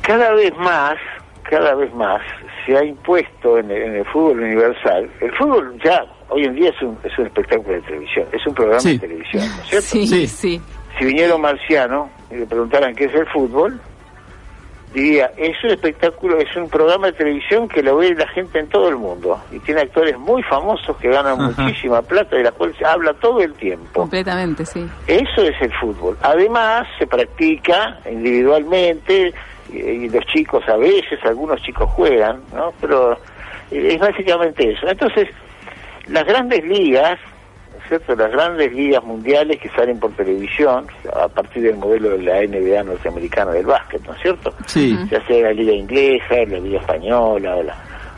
cada 0.00 0.32
vez 0.32 0.56
más, 0.56 0.96
cada 1.42 1.74
vez 1.74 1.92
más 1.92 2.22
se 2.64 2.78
ha 2.78 2.82
impuesto 2.82 3.58
en 3.58 3.70
el, 3.70 3.82
en 3.82 3.96
el 3.96 4.04
fútbol 4.06 4.40
universal. 4.40 5.10
El 5.20 5.36
fútbol 5.36 5.78
ya 5.84 6.02
hoy 6.30 6.44
en 6.46 6.54
día 6.54 6.70
es 6.70 6.80
un, 6.80 6.96
es 7.04 7.12
un 7.18 7.26
espectáculo 7.26 7.74
de 7.74 7.82
televisión, 7.82 8.26
es 8.32 8.46
un 8.46 8.54
programa 8.54 8.80
Sí. 8.80 8.92
de 8.94 8.98
televisión, 9.00 9.42
¿no 9.46 9.62
es 9.62 9.68
cierto? 9.68 9.86
Sí, 9.88 10.06
Sí. 10.06 10.26
sí. 10.26 10.62
si 10.98 11.04
viniera 11.04 11.34
un 11.34 11.42
marciano 11.42 12.08
y 12.30 12.36
le 12.36 12.46
preguntaran 12.46 12.94
qué 12.94 13.04
es 13.04 13.14
el 13.14 13.26
fútbol, 13.26 13.78
diría, 14.94 15.32
es 15.36 15.62
un 15.64 15.70
espectáculo, 15.70 16.38
es 16.38 16.54
un 16.56 16.70
programa 16.70 17.08
de 17.08 17.14
televisión 17.14 17.68
que 17.68 17.82
lo 17.82 17.96
ve 17.96 18.14
la 18.14 18.28
gente 18.28 18.60
en 18.60 18.68
todo 18.68 18.88
el 18.88 18.96
mundo 18.96 19.40
y 19.50 19.58
tiene 19.58 19.80
actores 19.80 20.16
muy 20.18 20.42
famosos 20.44 20.96
que 20.98 21.08
ganan 21.08 21.40
Ajá. 21.40 21.62
muchísima 21.62 22.00
plata 22.00 22.36
de 22.36 22.44
la 22.44 22.52
cual 22.52 22.74
se 22.78 22.86
habla 22.86 23.12
todo 23.14 23.40
el 23.40 23.52
tiempo. 23.54 24.00
Completamente, 24.00 24.64
sí. 24.64 24.88
Eso 25.08 25.42
es 25.42 25.60
el 25.60 25.72
fútbol. 25.74 26.16
Además, 26.22 26.86
se 26.98 27.06
practica 27.08 27.98
individualmente 28.10 29.34
y, 29.72 29.78
y 29.78 30.08
los 30.08 30.24
chicos 30.26 30.62
a 30.68 30.76
veces, 30.76 31.18
algunos 31.24 31.60
chicos 31.62 31.90
juegan, 31.90 32.40
¿no? 32.54 32.72
Pero 32.80 33.14
eh, 33.72 33.94
es 33.94 33.98
básicamente 33.98 34.70
eso. 34.70 34.86
Entonces, 34.86 35.28
las 36.06 36.24
grandes 36.24 36.64
ligas 36.64 37.18
cierto? 37.88 38.14
Las 38.16 38.30
grandes 38.30 38.72
ligas 38.72 39.02
mundiales 39.04 39.58
que 39.60 39.68
salen 39.70 39.98
por 39.98 40.12
televisión, 40.12 40.86
a 41.14 41.28
partir 41.28 41.62
del 41.62 41.76
modelo 41.76 42.10
de 42.10 42.22
la 42.22 42.40
NBA 42.42 42.82
norteamericana 42.84 43.52
del 43.52 43.66
básquet, 43.66 44.02
¿no 44.06 44.14
es 44.14 44.22
cierto? 44.22 44.54
Sí. 44.66 44.96
Ya 45.10 45.24
sea 45.26 45.42
la 45.42 45.52
liga 45.52 45.72
inglesa, 45.72 46.34
la 46.48 46.58
liga 46.58 46.80
española, 46.80 47.56
o 47.56 47.62
la, 47.62 47.76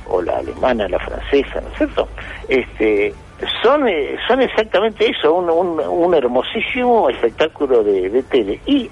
o 0.09 0.23
la 0.23 0.39
alemana, 0.39 0.89
la 0.89 0.99
francesa, 0.99 1.61
¿no 1.61 1.69
es 1.69 1.77
cierto? 1.77 2.09
Este, 2.49 3.15
son, 3.63 3.89
eh, 3.89 4.17
son 4.27 4.41
exactamente 4.41 5.11
eso, 5.11 5.35
un, 5.35 5.51
un, 5.51 5.81
un 5.81 6.15
hermosísimo 6.15 7.11
espectáculo 7.11 7.83
de, 7.83 8.09
de 8.09 8.23
tele. 8.25 8.61
Y 8.67 8.91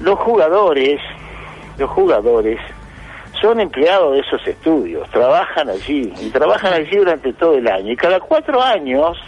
los 0.00 0.18
jugadores, 0.18 1.00
los 1.78 1.90
jugadores 1.90 2.60
son 3.40 3.60
empleados 3.60 4.14
de 4.14 4.20
esos 4.20 4.46
estudios, 4.46 5.08
trabajan 5.10 5.68
allí, 5.68 6.12
y 6.20 6.30
trabajan 6.30 6.72
allí 6.72 6.96
durante 6.96 7.32
todo 7.34 7.54
el 7.56 7.68
año. 7.68 7.92
Y 7.92 7.96
cada 7.96 8.20
cuatro 8.20 8.62
años, 8.62 9.18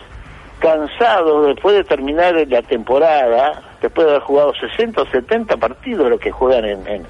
cansados 0.58 1.46
después 1.46 1.76
de 1.76 1.84
terminar 1.84 2.34
la 2.48 2.62
temporada, 2.62 3.62
después 3.80 4.06
de 4.06 4.12
haber 4.12 4.22
jugado 4.22 4.52
60 4.54 5.02
o 5.02 5.06
70 5.06 5.56
partidos, 5.56 6.10
los 6.10 6.20
que 6.20 6.30
juegan 6.30 6.64
en, 6.64 6.86
en, 6.86 7.06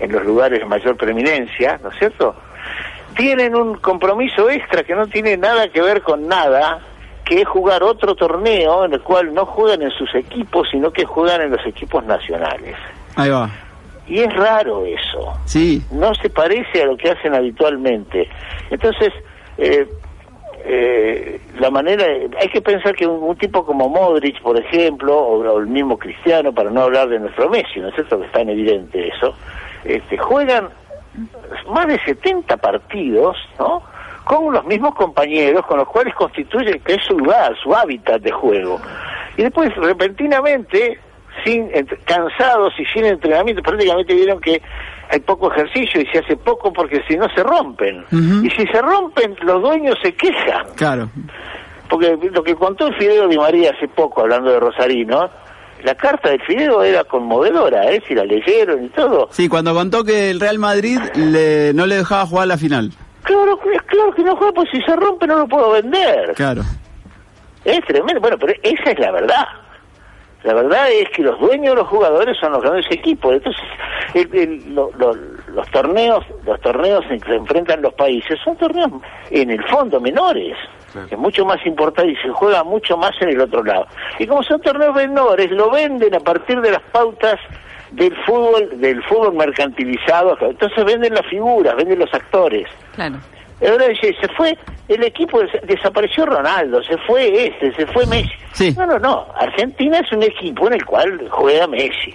en 0.00 0.12
los 0.12 0.24
lugares 0.24 0.60
de 0.60 0.66
mayor 0.66 0.96
preeminencia, 0.96 1.78
¿no 1.82 1.90
es 1.90 1.98
cierto? 1.98 2.34
Tienen 3.16 3.54
un 3.54 3.76
compromiso 3.78 4.48
extra 4.48 4.84
que 4.84 4.94
no 4.94 5.06
tiene 5.06 5.36
nada 5.36 5.68
que 5.68 5.80
ver 5.80 6.02
con 6.02 6.28
nada, 6.28 6.80
que 7.24 7.42
es 7.42 7.48
jugar 7.48 7.82
otro 7.82 8.14
torneo 8.14 8.84
en 8.84 8.94
el 8.94 9.02
cual 9.02 9.34
no 9.34 9.44
juegan 9.44 9.82
en 9.82 9.90
sus 9.90 10.14
equipos, 10.14 10.68
sino 10.70 10.90
que 10.90 11.04
juegan 11.04 11.42
en 11.42 11.50
los 11.50 11.66
equipos 11.66 12.04
nacionales. 12.04 12.76
Ahí 13.16 13.30
va. 13.30 13.50
Y 14.06 14.20
es 14.20 14.34
raro 14.34 14.84
eso. 14.86 15.34
Sí. 15.44 15.82
No 15.92 16.14
se 16.14 16.30
parece 16.30 16.82
a 16.82 16.86
lo 16.86 16.96
que 16.96 17.10
hacen 17.10 17.34
habitualmente. 17.34 18.26
Entonces, 18.70 19.12
eh, 19.58 19.86
eh, 20.70 21.40
la 21.58 21.70
manera, 21.70 22.04
hay 22.04 22.48
que 22.48 22.60
pensar 22.60 22.94
que 22.94 23.06
un, 23.06 23.34
tipo 23.38 23.64
como 23.64 23.88
Modric, 23.88 24.42
por 24.42 24.58
ejemplo, 24.58 25.16
o, 25.16 25.38
o 25.38 25.58
el 25.58 25.66
mismo 25.66 25.98
Cristiano, 25.98 26.52
para 26.52 26.68
no 26.68 26.82
hablar 26.82 27.08
de 27.08 27.18
nuestro 27.18 27.48
Messi, 27.48 27.80
¿no 27.80 27.88
es 27.88 27.94
cierto? 27.94 28.20
Que 28.20 28.26
es 28.26 28.32
tan 28.32 28.50
evidente 28.50 29.08
eso, 29.08 29.34
este, 29.84 30.18
juegan 30.18 30.68
más 31.70 31.86
de 31.86 31.98
70 32.00 32.54
partidos, 32.58 33.36
¿no? 33.58 33.82
Con 34.24 34.52
los 34.52 34.62
mismos 34.66 34.94
compañeros, 34.94 35.64
con 35.64 35.78
los 35.78 35.88
cuales 35.88 36.14
constituye 36.14 36.78
que 36.80 36.96
es 36.96 37.02
su 37.02 37.18
lugar, 37.18 37.56
su 37.62 37.74
hábitat 37.74 38.20
de 38.20 38.30
juego. 38.30 38.78
Y 39.38 39.44
después, 39.44 39.74
repentinamente, 39.74 40.98
sin 41.44 41.68
cansados 42.04 42.72
y 42.78 42.84
sin 42.86 43.04
entrenamiento, 43.04 43.62
prácticamente 43.62 44.14
vieron 44.14 44.40
que 44.40 44.60
hay 45.10 45.20
poco 45.20 45.50
ejercicio 45.52 46.00
y 46.00 46.06
se 46.06 46.18
hace 46.18 46.36
poco 46.36 46.72
porque 46.72 47.02
si 47.08 47.16
no 47.16 47.26
se 47.34 47.42
rompen. 47.42 48.04
Y 48.10 48.50
si 48.50 48.66
se 48.66 48.82
rompen, 48.82 49.34
los 49.42 49.62
dueños 49.62 49.96
se 50.02 50.12
quejan. 50.14 50.66
Claro. 50.76 51.10
Porque 51.88 52.18
lo 52.30 52.42
que 52.42 52.54
contó 52.54 52.88
el 52.88 52.94
Fideo 52.96 53.26
Di 53.28 53.38
María 53.38 53.72
hace 53.74 53.88
poco, 53.88 54.20
hablando 54.20 54.50
de 54.50 54.60
Rosarino, 54.60 55.30
la 55.82 55.94
carta 55.94 56.30
del 56.30 56.42
Fideo 56.42 56.82
era 56.82 57.04
conmovedora, 57.04 57.90
¿eh? 57.90 58.02
Si 58.06 58.14
la 58.14 58.24
leyeron 58.24 58.84
y 58.84 58.88
todo. 58.88 59.28
Sí, 59.30 59.48
cuando 59.48 59.72
contó 59.72 60.04
que 60.04 60.30
el 60.30 60.40
Real 60.40 60.58
Madrid 60.58 60.98
le, 61.14 61.72
no 61.72 61.86
le 61.86 61.96
dejaba 61.96 62.26
jugar 62.26 62.48
la 62.48 62.58
final. 62.58 62.92
Claro, 63.22 63.58
claro 63.86 64.12
que 64.14 64.22
no 64.22 64.36
juega, 64.36 64.52
pues 64.52 64.68
si 64.70 64.80
se 64.82 64.96
rompe 64.96 65.26
no 65.26 65.38
lo 65.38 65.46
puedo 65.46 65.72
vender. 65.72 66.34
Claro. 66.34 66.62
Es 67.64 67.80
tremendo. 67.86 68.20
Bueno, 68.20 68.36
pero 68.38 68.52
esa 68.62 68.90
es 68.90 68.98
la 68.98 69.12
verdad. 69.12 69.44
La 70.48 70.54
verdad 70.54 70.90
es 70.90 71.10
que 71.10 71.20
los 71.22 71.38
dueños 71.38 71.74
de 71.74 71.82
los 71.82 71.88
jugadores 71.88 72.34
son 72.40 72.52
los 72.52 72.62
grandes 72.62 72.86
equipos. 72.90 73.34
Entonces, 73.34 73.62
el- 74.14 74.34
el- 74.34 74.74
lo- 74.74 74.90
lo- 74.96 75.14
los 75.52 75.70
torneos, 75.70 76.24
los 76.46 76.58
torneos 76.62 77.04
en 77.10 77.20
que 77.20 77.28
se 77.28 77.34
enfrentan 77.36 77.82
los 77.82 77.92
países 77.92 78.38
son 78.42 78.56
torneos 78.56 78.90
en 79.30 79.50
el 79.50 79.62
fondo 79.64 80.00
menores. 80.00 80.56
Es 81.10 81.18
mucho 81.18 81.44
más 81.44 81.58
importante 81.66 82.12
y 82.12 82.16
se 82.16 82.30
juega 82.30 82.64
mucho 82.64 82.96
más 82.96 83.10
en 83.20 83.28
el 83.28 83.40
otro 83.42 83.62
lado. 83.62 83.86
Y 84.18 84.26
como 84.26 84.42
son 84.42 84.58
torneos 84.62 84.94
menores, 84.94 85.50
lo 85.50 85.70
venden 85.70 86.14
a 86.14 86.20
partir 86.20 86.62
de 86.62 86.70
las 86.70 86.82
pautas 86.92 87.36
del 87.90 88.16
fútbol, 88.24 88.70
del 88.80 89.02
fútbol 89.04 89.34
mercantilizado. 89.34 90.34
Entonces 90.40 90.82
venden 90.82 91.12
las 91.12 91.26
figuras, 91.26 91.76
venden 91.76 91.98
los 91.98 92.14
actores. 92.14 92.66
Claro. 92.94 93.16
Ahora 93.70 93.88
dice, 93.88 94.16
se 94.18 94.28
fue 94.28 94.56
el 94.88 95.04
equipo, 95.04 95.40
des- 95.40 95.60
desapareció 95.66 96.26
Ronaldo, 96.26 96.82
se 96.82 96.96
fue 96.98 97.46
este, 97.48 97.72
se 97.74 97.86
fue 97.86 98.06
Messi. 98.06 98.32
Sí. 98.52 98.74
No, 98.76 98.86
no, 98.86 98.98
no. 98.98 99.26
Argentina 99.36 99.98
es 99.98 100.10
un 100.12 100.22
equipo 100.22 100.66
en 100.66 100.74
el 100.74 100.84
cual 100.84 101.28
juega 101.30 101.66
Messi. 101.66 102.14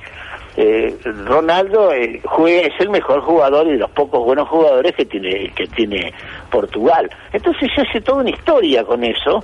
Eh, 0.55 0.95
Ronaldo 1.25 1.91
eh, 1.93 2.21
juega, 2.25 2.67
es 2.67 2.73
el 2.79 2.89
mejor 2.89 3.21
jugador 3.21 3.65
y 3.67 3.71
de 3.71 3.77
los 3.77 3.89
pocos 3.89 4.23
buenos 4.23 4.47
jugadores 4.49 4.95
que 4.95 5.05
tiene 5.05 5.51
que 5.55 5.65
tiene 5.67 6.13
Portugal. 6.51 7.09
Entonces 7.31 7.71
se 7.73 7.81
hace 7.81 8.01
toda 8.01 8.19
una 8.21 8.29
historia 8.29 8.83
con 8.83 9.03
eso, 9.03 9.43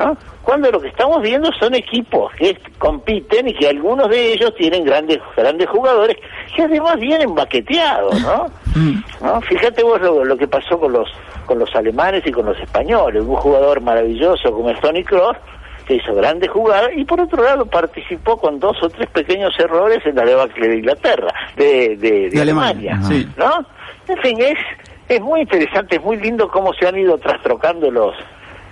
¿no? 0.00 0.16
Cuando 0.42 0.70
lo 0.70 0.80
que 0.80 0.88
estamos 0.88 1.22
viendo 1.22 1.52
son 1.52 1.74
equipos 1.74 2.32
que 2.34 2.58
compiten 2.78 3.48
y 3.48 3.54
que 3.54 3.68
algunos 3.68 4.08
de 4.08 4.32
ellos 4.32 4.54
tienen 4.56 4.84
grandes 4.84 5.18
grandes 5.36 5.68
jugadores 5.68 6.16
que 6.54 6.62
además 6.62 6.98
vienen 6.98 7.34
baqueteados, 7.34 8.20
¿no? 8.22 8.46
¿no? 9.20 9.40
Fíjate 9.42 9.82
vos 9.82 10.00
lo, 10.00 10.24
lo 10.24 10.36
que 10.36 10.48
pasó 10.48 10.78
con 10.78 10.92
los 10.92 11.08
con 11.46 11.58
los 11.58 11.74
alemanes 11.74 12.22
y 12.26 12.32
con 12.32 12.46
los 12.46 12.58
españoles. 12.58 13.22
Un 13.22 13.36
jugador 13.36 13.80
maravilloso 13.80 14.52
como 14.52 14.70
es 14.70 14.80
Tony 14.80 15.04
Kroos 15.04 15.36
que 15.86 15.96
hizo 15.96 16.14
grandes 16.14 16.48
jugadas 16.50 16.90
y 16.96 17.04
por 17.04 17.20
otro 17.20 17.42
lado 17.42 17.66
participó 17.66 18.36
con 18.38 18.60
dos 18.60 18.80
o 18.82 18.88
tres 18.88 19.08
pequeños 19.10 19.52
errores 19.58 19.98
en 20.06 20.14
la 20.14 20.24
debacle 20.24 20.68
de 20.68 20.76
Inglaterra, 20.76 21.34
de, 21.56 21.96
de, 21.96 22.30
de 22.30 22.40
Alemania, 22.40 22.92
Alemania, 22.94 23.08
sí. 23.08 23.28
¿no? 23.36 23.66
En 24.06 24.18
fin, 24.18 24.40
es, 24.40 24.58
es 25.08 25.20
muy 25.20 25.40
interesante, 25.40 25.96
es 25.96 26.02
muy 26.02 26.16
lindo 26.16 26.48
cómo 26.48 26.72
se 26.74 26.86
han 26.86 26.96
ido 26.96 27.18
trastrocando 27.18 27.90
los 27.90 28.14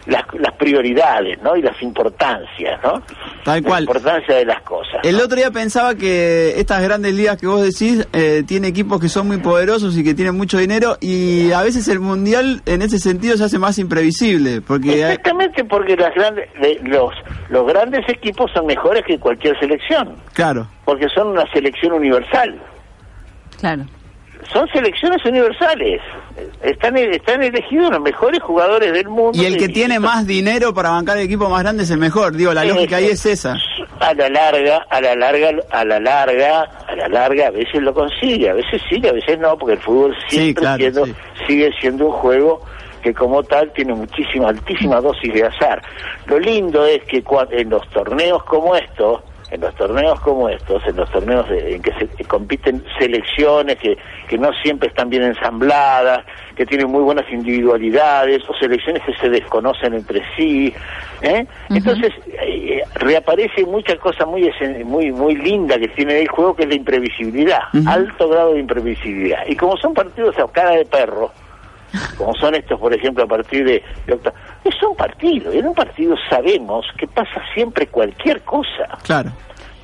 las, 0.08 0.24
las 0.38 0.52
prioridades, 0.54 1.40
¿no? 1.42 1.54
Y 1.56 1.62
las 1.62 1.80
importancias, 1.82 2.80
¿no? 2.82 3.02
Tal 3.44 3.62
La 3.62 3.68
cual. 3.68 3.84
importancia 3.84 4.34
de 4.36 4.44
las 4.46 4.62
cosas. 4.62 4.96
El 5.04 5.16
¿no? 5.18 5.24
otro 5.24 5.36
día 5.36 5.50
pensaba 5.50 5.94
que 5.94 6.54
estas 6.58 6.82
grandes 6.82 7.14
ligas 7.14 7.36
que 7.38 7.46
vos 7.46 7.62
decís 7.62 8.06
eh, 8.12 8.42
tiene 8.46 8.68
equipos 8.68 9.00
que 9.00 9.08
son 9.08 9.26
muy 9.28 9.36
poderosos 9.36 9.96
y 9.96 10.02
que 10.02 10.14
tienen 10.14 10.36
mucho 10.36 10.58
dinero 10.58 10.96
y 11.00 11.52
a 11.52 11.62
veces 11.62 11.86
el 11.88 12.00
mundial 12.00 12.62
en 12.66 12.82
ese 12.82 12.98
sentido 12.98 13.36
se 13.36 13.44
hace 13.44 13.58
más 13.58 13.78
imprevisible 13.78 14.60
porque 14.62 14.90
hay- 15.04 15.12
Exactamente 15.12 15.64
porque 15.64 15.94
las 15.96 16.14
grandes, 16.14 16.48
de- 16.60 16.80
los, 16.84 17.12
los 17.50 17.66
grandes 17.66 18.08
equipos 18.08 18.50
son 18.54 18.66
mejores 18.66 19.04
que 19.06 19.18
cualquier 19.18 19.58
selección, 19.60 20.16
claro, 20.32 20.66
porque 20.84 21.06
son 21.14 21.28
una 21.28 21.44
selección 21.52 21.92
universal. 21.92 22.58
Claro. 23.60 23.84
Son 24.52 24.66
selecciones 24.68 25.24
universales. 25.24 26.00
Están, 26.62 26.96
están 26.96 27.42
elegidos 27.42 27.90
los 27.90 28.00
mejores 28.00 28.40
jugadores 28.42 28.92
del 28.92 29.08
mundo. 29.08 29.32
y 29.40 29.44
el 29.44 29.56
que 29.56 29.68
tiene 29.68 29.98
más 29.98 30.26
dinero 30.26 30.72
para 30.72 30.90
bancar 30.90 31.18
el 31.18 31.24
equipo 31.24 31.48
más 31.48 31.62
grande 31.62 31.82
es 31.82 31.90
el 31.90 31.98
mejor. 31.98 32.34
Digo, 32.36 32.54
la 32.54 32.64
lógica 32.64 32.96
ahí 32.96 33.06
es 33.06 33.26
esa. 33.26 33.56
A 34.00 34.14
la 34.14 34.28
larga, 34.28 34.86
a 34.90 35.00
la 35.00 35.14
larga, 35.16 35.50
a 35.70 35.84
la 35.84 35.98
larga, 36.00 36.62
a 36.86 36.94
la 36.96 37.08
larga, 37.08 37.48
a 37.48 37.50
veces 37.50 37.82
lo 37.82 37.92
consigue, 37.92 38.48
a 38.48 38.54
veces 38.54 38.80
sí, 38.88 39.02
a 39.06 39.12
veces 39.12 39.38
no, 39.40 39.58
porque 39.58 39.74
el 39.74 39.80
fútbol 39.80 40.14
Sí, 40.28 40.36
siempre 40.36 40.60
claro, 40.62 40.78
siendo- 40.78 41.04
sí. 41.06 41.14
sigue 41.46 41.70
siendo 41.80 42.06
un 42.06 42.12
juego 42.12 42.62
que 43.02 43.12
como 43.14 43.42
tal 43.42 43.72
tiene 43.72 43.94
muchísima, 43.94 44.48
altísima 44.48 45.00
dosis 45.00 45.32
de 45.34 45.44
azar. 45.44 45.82
Lo 46.26 46.38
lindo 46.38 46.84
es 46.86 47.02
que 47.04 47.22
cua- 47.24 47.48
en 47.50 47.70
los 47.70 47.88
torneos 47.90 48.42
como 48.44 48.76
estos, 48.76 49.20
en 49.50 49.60
los 49.60 49.74
torneos 49.76 50.20
como 50.20 50.48
estos, 50.48 50.86
en 50.86 50.96
los 50.96 51.10
torneos 51.10 51.48
de- 51.48 51.76
en 51.76 51.82
que 51.82 51.92
se 51.92 52.24
compiten 52.24 52.84
selecciones 52.98 53.76
que, 53.78 53.96
que 54.28 54.36
no 54.38 54.50
siempre 54.62 54.88
están 54.88 55.08
bien 55.08 55.22
ensambladas, 55.22 56.24
que 56.54 56.66
tienen 56.66 56.90
muy 56.90 57.02
buenas 57.02 57.24
individualidades, 57.32 58.42
o 58.48 58.54
selecciones 58.54 59.02
que 59.04 59.14
se 59.14 59.28
desconocen 59.30 59.94
entre 59.94 60.22
sí, 60.36 60.74
¿eh? 61.22 61.46
Entonces 61.70 62.12
eh, 62.26 62.82
reaparece 62.94 63.64
mucha 63.64 63.96
cosa 63.96 64.26
muy 64.26 64.50
muy 64.84 65.12
muy 65.12 65.34
linda 65.36 65.78
que 65.78 65.88
tiene 65.88 66.20
el 66.20 66.28
juego 66.28 66.54
que 66.54 66.62
es 66.64 66.68
la 66.68 66.74
imprevisibilidad, 66.76 67.60
alto 67.86 68.28
grado 68.28 68.54
de 68.54 68.60
imprevisibilidad. 68.60 69.40
Y 69.46 69.56
como 69.56 69.76
son 69.76 69.94
partidos 69.94 70.38
a 70.38 70.46
cara 70.48 70.72
de 70.72 70.84
perro, 70.84 71.32
como 72.16 72.34
son 72.34 72.54
estos, 72.54 72.78
por 72.78 72.92
ejemplo, 72.94 73.24
a 73.24 73.26
partir 73.26 73.64
de, 73.64 73.82
es 74.64 74.82
un 74.82 74.96
partido. 74.96 75.52
y 75.52 75.58
En 75.58 75.66
un 75.68 75.74
partido 75.74 76.14
sabemos 76.28 76.86
que 76.98 77.06
pasa 77.06 77.42
siempre 77.54 77.86
cualquier 77.86 78.42
cosa, 78.42 78.98
Claro. 79.04 79.30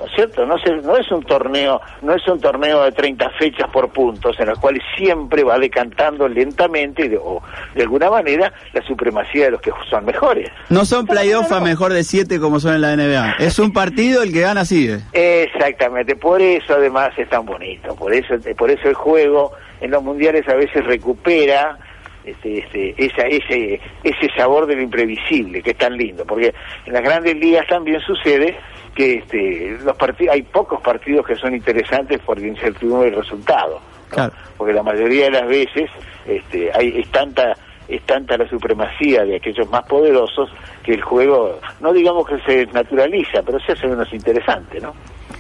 ¿no 0.01 0.07
es 0.07 0.13
cierto? 0.15 0.45
No, 0.45 0.59
se- 0.59 0.77
no 0.83 0.97
es 0.97 1.11
un 1.13 1.23
torneo, 1.23 1.81
no 2.03 2.15
es 2.15 2.27
un 2.29 2.41
torneo 2.41 2.83
de 2.83 2.93
30 2.93 3.31
fechas 3.39 3.71
por 3.71 3.89
puntos, 3.91 4.39
en 4.41 4.49
el 4.49 4.57
cual 4.57 4.79
siempre 4.97 5.45
va 5.45 5.59
decantando 5.59 6.29
lentamente 6.29 7.09
de- 7.09 7.17
o 7.17 7.41
de 7.75 7.83
alguna 7.83 8.11
manera 8.11 8.53
la 8.73 8.83
supremacía 8.83 9.47
de 9.47 9.51
los 9.53 9.61
que 9.61 9.71
son 9.89 10.05
mejores. 10.05 10.51
No 10.69 10.85
son 10.85 11.07
playoff 11.07 11.51
a 11.53 11.61
no. 11.61 11.65
mejor 11.67 11.93
de 11.93 12.03
7 12.05 12.39
como 12.41 12.59
son 12.61 12.75
en 12.75 12.81
la 12.83 12.93
NBA. 12.97 13.37
Es 13.39 13.59
un 13.59 13.73
partido, 13.73 14.23
el 14.23 14.33
que 14.33 14.41
gana 14.41 14.65
sigue. 14.65 14.99
Exactamente, 15.13 16.17
por 16.17 16.43
eso 16.43 16.75
además 16.75 17.13
es 17.17 17.29
tan 17.29 17.47
bonito, 17.47 17.95
por 17.95 18.13
eso, 18.13 18.35
por 18.57 18.71
eso 18.71 18.89
el 18.89 18.95
juego 18.95 19.53
en 19.81 19.91
los 19.91 20.03
mundiales 20.03 20.47
a 20.49 20.55
veces 20.55 20.85
recupera 20.85 21.79
este, 22.25 22.59
este, 22.59 22.95
esa, 22.97 23.23
ese, 23.23 23.81
ese 24.03 24.29
sabor 24.37 24.67
de 24.67 24.77
lo 24.77 24.83
imprevisible, 24.83 25.63
que 25.63 25.71
es 25.71 25.77
tan 25.77 25.97
lindo, 25.97 26.25
porque 26.25 26.55
en 26.87 26.93
las 26.93 27.03
grandes 27.03 27.37
ligas 27.37 27.67
también 27.67 28.01
sucede 28.01 28.57
que 28.95 29.17
este, 29.17 29.77
los 29.83 29.97
partidos, 29.97 30.35
hay 30.35 30.43
pocos 30.43 30.81
partidos 30.81 31.27
que 31.27 31.37
son 31.37 31.55
interesantes 31.55 32.21
por 32.21 32.41
la 32.41 32.47
incertidumbre 32.47 33.11
del 33.11 33.21
resultado, 33.21 33.81
¿no? 34.11 34.15
Claro. 34.15 34.33
porque 34.57 34.73
la 34.73 34.83
mayoría 34.83 35.25
de 35.25 35.31
las 35.33 35.49
veces 35.49 35.91
este, 36.27 36.71
hay 36.73 37.01
es 37.01 37.11
tanta 37.11 37.55
es 37.89 38.03
tanta 38.03 38.37
la 38.37 38.49
supremacía 38.49 39.25
de 39.25 39.37
aquellos 39.37 39.69
más 39.71 39.85
poderosos 39.87 40.51
que 40.83 40.95
el 40.95 41.03
juego, 41.03 41.59
no 41.81 41.93
digamos 41.93 42.27
que 42.27 42.39
se 42.41 42.67
naturaliza, 42.73 43.43
pero 43.43 43.59
se 43.61 43.73
hace 43.73 43.87
menos 43.87 44.11
interesante, 44.13 44.81
¿no? 44.81 44.95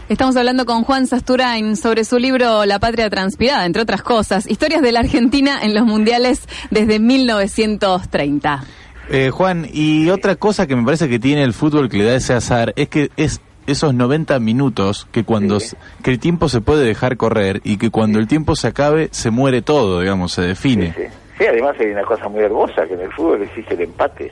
Estamos 0.08 0.36
hablando 0.36 0.66
con 0.66 0.84
Juan 0.84 1.06
Sasturain 1.06 1.76
sobre 1.76 2.04
su 2.04 2.18
libro 2.18 2.66
La 2.66 2.78
Patria 2.78 3.08
Transpirada, 3.08 3.64
entre 3.64 3.80
otras 3.82 4.02
cosas, 4.02 4.46
historias 4.48 4.82
de 4.82 4.92
la 4.92 5.00
Argentina 5.00 5.60
en 5.62 5.74
los 5.74 5.84
mundiales 5.86 6.46
desde 6.70 6.98
1930. 6.98 8.64
Eh, 9.10 9.30
Juan, 9.30 9.66
y 9.72 10.10
otra 10.10 10.36
cosa 10.36 10.66
que 10.66 10.76
me 10.76 10.84
parece 10.84 11.08
que 11.08 11.18
tiene 11.18 11.42
el 11.42 11.54
fútbol 11.54 11.88
que 11.88 11.98
le 11.98 12.04
da 12.04 12.14
ese 12.16 12.34
azar 12.34 12.72
es 12.76 12.88
que 12.88 13.10
es 13.16 13.40
esos 13.66 13.94
90 13.94 14.38
minutos 14.40 15.06
que 15.10 15.24
cuando 15.24 15.58
Sí. 15.58 15.74
que 16.02 16.10
el 16.10 16.18
tiempo 16.18 16.50
se 16.50 16.60
puede 16.60 16.84
dejar 16.84 17.16
correr 17.16 17.62
y 17.64 17.78
que 17.78 17.88
cuando 17.90 18.18
el 18.18 18.26
tiempo 18.28 18.56
se 18.56 18.68
acabe 18.68 19.08
se 19.10 19.30
muere 19.30 19.62
todo, 19.62 20.00
digamos, 20.00 20.32
se 20.32 20.42
define. 20.42 20.92
Sí, 20.94 21.02
sí, 21.38 21.44
además 21.46 21.74
hay 21.80 21.86
una 21.86 22.02
cosa 22.04 22.28
muy 22.28 22.40
hermosa, 22.42 22.86
que 22.86 22.92
en 22.92 23.00
el 23.00 23.12
fútbol 23.12 23.42
existe 23.42 23.72
el 23.72 23.80
empate. 23.82 24.30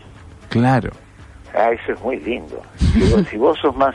Claro. 0.51 0.91
Ah, 1.55 1.71
eso 1.71 1.93
es 1.95 2.01
muy 2.03 2.19
lindo. 2.21 2.61
Si 2.93 3.01
vos, 3.11 3.27
si 3.31 3.37
vos 3.39 3.59
sos 3.61 3.75
más... 3.75 3.95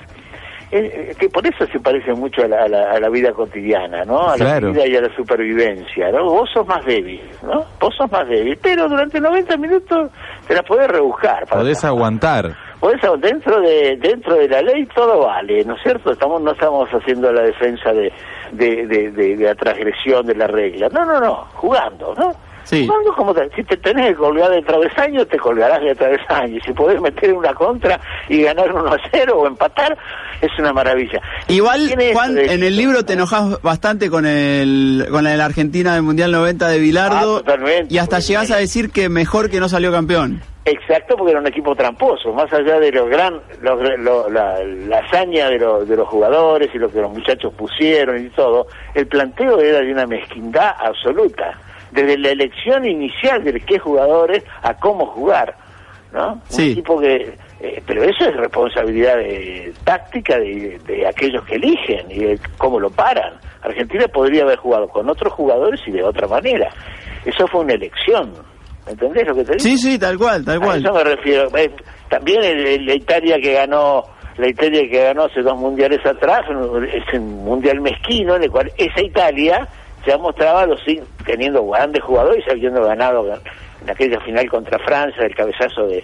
eh, 0.72 1.10
eh, 1.12 1.16
que 1.20 1.30
por 1.30 1.46
eso 1.48 1.66
se 1.72 1.80
parece 1.80 2.14
mucho 2.14 2.44
a 2.44 2.48
la, 2.48 2.64
a 2.64 2.68
la- 2.68 2.92
a 2.92 3.00
la 3.00 3.10
vida 3.10 3.32
cotidiana, 3.32 4.04
¿no? 4.04 4.30
A 4.30 4.36
Claro. 4.36 4.68
la 4.68 4.74
vida 4.74 4.88
y 4.88 4.96
a 4.98 5.02
la 5.02 5.16
supervivencia, 5.16 6.12
¿no? 6.12 6.26
Vos 6.26 6.50
sos 6.54 6.68
más 6.68 6.84
débil, 6.86 7.22
¿no? 7.44 7.66
Vos 7.80 7.96
sos 7.96 8.12
más 8.12 8.28
débil, 8.28 8.58
pero 8.62 8.88
durante 8.90 9.20
90 9.22 9.56
minutos 9.58 10.12
te 10.48 10.54
la 10.56 10.64
podés 10.64 10.88
rebuscar. 10.90 11.46
para 11.48 11.62
Podés 11.62 11.84
aguantar. 11.86 12.56
Podés 12.80 13.02
agu- 13.02 13.20
dentro 13.20 13.60
de 13.62 13.98
dentro 13.98 14.36
de 14.36 14.48
la 14.50 14.62
ley 14.62 14.86
todo 14.94 15.26
vale, 15.26 15.64
¿no 15.66 15.76
es 15.76 15.82
cierto? 15.82 16.12
Estamos 16.12 16.42
no 16.42 16.52
estamos 16.52 16.88
haciendo 16.90 17.32
la 17.32 17.42
defensa 17.42 17.92
de 17.94 18.12
de, 18.52 18.86
de, 18.88 19.12
de- 19.12 19.36
de 19.36 19.44
la 19.46 19.56
transgresión 19.56 20.26
de 20.26 20.36
la 20.36 20.48
regla. 20.48 20.88
No, 20.90 21.04
no, 21.06 21.20
no, 21.20 21.36
jugando, 21.56 22.14
¿no? 22.16 22.32
Sí. 22.68 22.86
Jugando 22.86 23.14
como 23.16 23.34
te- 23.34 23.50
si 23.56 23.64
te 23.64 23.78
tenés 23.78 24.10
que 24.10 24.16
colgar 24.16 24.52
de 24.52 24.62
travesaño, 24.62 25.26
te 25.26 25.38
colgarás 25.38 25.82
de 25.82 25.96
travesaño. 25.96 26.60
Si 26.66 26.74
podés 26.74 27.00
meter 27.00 27.32
una 27.34 27.54
contra 27.54 27.98
y 28.28 28.42
ganar 28.42 28.74
1 28.74 28.88
a 28.94 28.98
0 29.10 29.38
o 29.40 29.48
empatar, 29.48 29.98
es 30.42 30.50
una 30.60 30.74
maravilla. 30.74 31.22
Igual, 31.48 31.90
eso 31.98 32.14
Juan, 32.14 32.36
de 32.36 32.54
en 32.54 32.64
el 32.64 32.76
libro 32.76 33.06
te 33.06 33.16
¿no? 33.16 33.22
enojas 33.24 33.62
bastante 33.62 34.10
con 34.10 34.26
el 34.26 35.08
con 35.10 35.24
la 35.24 35.46
Argentina 35.46 35.94
del 35.94 36.04
Mundial 36.04 36.32
90 36.34 36.68
de 36.68 36.80
Bilardo 36.80 37.42
Ah, 37.48 37.56
y 37.90 37.98
hasta 38.00 38.20
llegás 38.20 38.52
a 38.52 38.58
decir 38.58 38.92
que 38.92 39.08
mejor 39.08 39.50
que 39.50 39.60
no 39.62 39.70
salió 39.70 39.90
campeón. 39.92 40.42
Exacto, 40.66 41.16
porque 41.16 41.32
era 41.32 41.40
un 41.40 41.48
equipo 41.48 41.74
tramposo, 41.74 42.34
más 42.34 42.52
allá 42.52 42.78
de 42.82 42.92
lo 42.92 43.06
gran, 43.06 43.40
lo- 43.62 43.78
lo- 43.98 44.30
la, 44.30 44.60
la 44.66 45.00
hazaña 45.00 45.48
de, 45.50 45.60
lo- 45.60 45.86
de 45.86 45.96
los 45.96 46.06
jugadores 46.10 46.70
y 46.74 46.78
lo 46.78 46.92
que 46.92 47.00
los 47.00 47.10
muchachos 47.14 47.54
pusieron 47.54 48.26
y 48.26 48.28
todo, 48.32 48.68
el 48.94 49.08
planteo 49.08 49.62
era 49.62 49.80
de 49.80 49.94
una 49.94 50.06
mezquindad 50.06 50.72
absoluta, 50.78 51.58
desde 52.04 52.18
la 52.18 52.30
elección 52.30 52.86
inicial 52.86 53.44
de 53.44 53.60
qué 53.62 53.80
jugadores 53.80 54.44
a 54.62 54.74
cómo 54.76 55.06
jugar, 55.08 55.56
¿no? 56.14 56.42
Sí. 56.50 56.66
Un 56.68 56.72
equipo 56.72 57.00
que, 57.00 57.34
eh, 57.60 57.82
pero 57.86 58.04
eso 58.04 58.26
es 58.30 58.36
responsabilidad 58.36 59.18
de, 59.18 59.74
táctica 59.84 60.38
de, 60.38 60.80
de 60.86 61.08
aquellos 61.08 61.44
que 61.46 61.56
eligen 61.56 62.10
y 62.12 62.20
de 62.20 62.40
cómo 62.58 62.80
lo 62.80 62.90
paran. 62.90 63.34
Argentina 63.62 64.08
podría 64.08 64.44
haber 64.44 64.58
jugado 64.60 64.88
con 64.88 65.10
otros 65.10 65.34
jugadores 65.34 65.82
y 65.88 65.92
de 65.92 66.04
otra 66.04 66.28
manera. 66.28 66.70
Eso 67.26 67.48
fue 67.48 67.62
una 67.62 67.74
elección. 67.74 68.34
¿Entendés 68.88 69.28
lo 69.28 69.36
que 69.36 69.44
te 69.44 69.52
digo? 69.54 69.60
Sí, 69.64 69.78
sí, 69.78 70.00
tal 70.00 70.18
cual, 70.18 70.46
tal 70.46 70.58
A 70.58 70.66
cual. 70.66 70.80
eso 70.86 70.94
me 70.94 71.04
refiero. 71.04 71.50
Eh, 71.58 71.72
También 72.10 72.42
el- 72.42 72.66
el- 72.68 72.86
la 72.86 72.94
Italia 72.96 73.36
que 73.42 73.52
ganó, 73.52 74.06
la 74.38 74.48
Italia 74.48 74.82
que 74.90 75.04
ganó 75.04 75.26
hace 75.26 75.42
dos 75.42 75.58
mundiales 75.60 76.00
atrás, 76.06 76.44
es 76.94 77.20
un 77.20 77.44
mundial 77.44 77.82
mezquino 77.82 78.38
en 78.38 78.44
el 78.44 78.50
cual 78.52 78.72
esa 78.78 79.02
Italia 79.02 79.68
ya 80.08 80.18
mostraba 80.18 80.66
los 80.66 80.80
sin- 80.86 81.04
teniendo 81.26 81.66
grandes 81.68 82.02
jugadores 82.04 82.44
y 82.48 82.52
habiendo 82.52 82.84
ganado 82.84 83.28
en 83.84 83.90
aquella 83.90 84.20
final 84.22 84.50
contra 84.50 84.80
Francia, 84.80 85.24
el 85.26 85.36
cabezazo 85.36 85.86
de, 85.88 86.04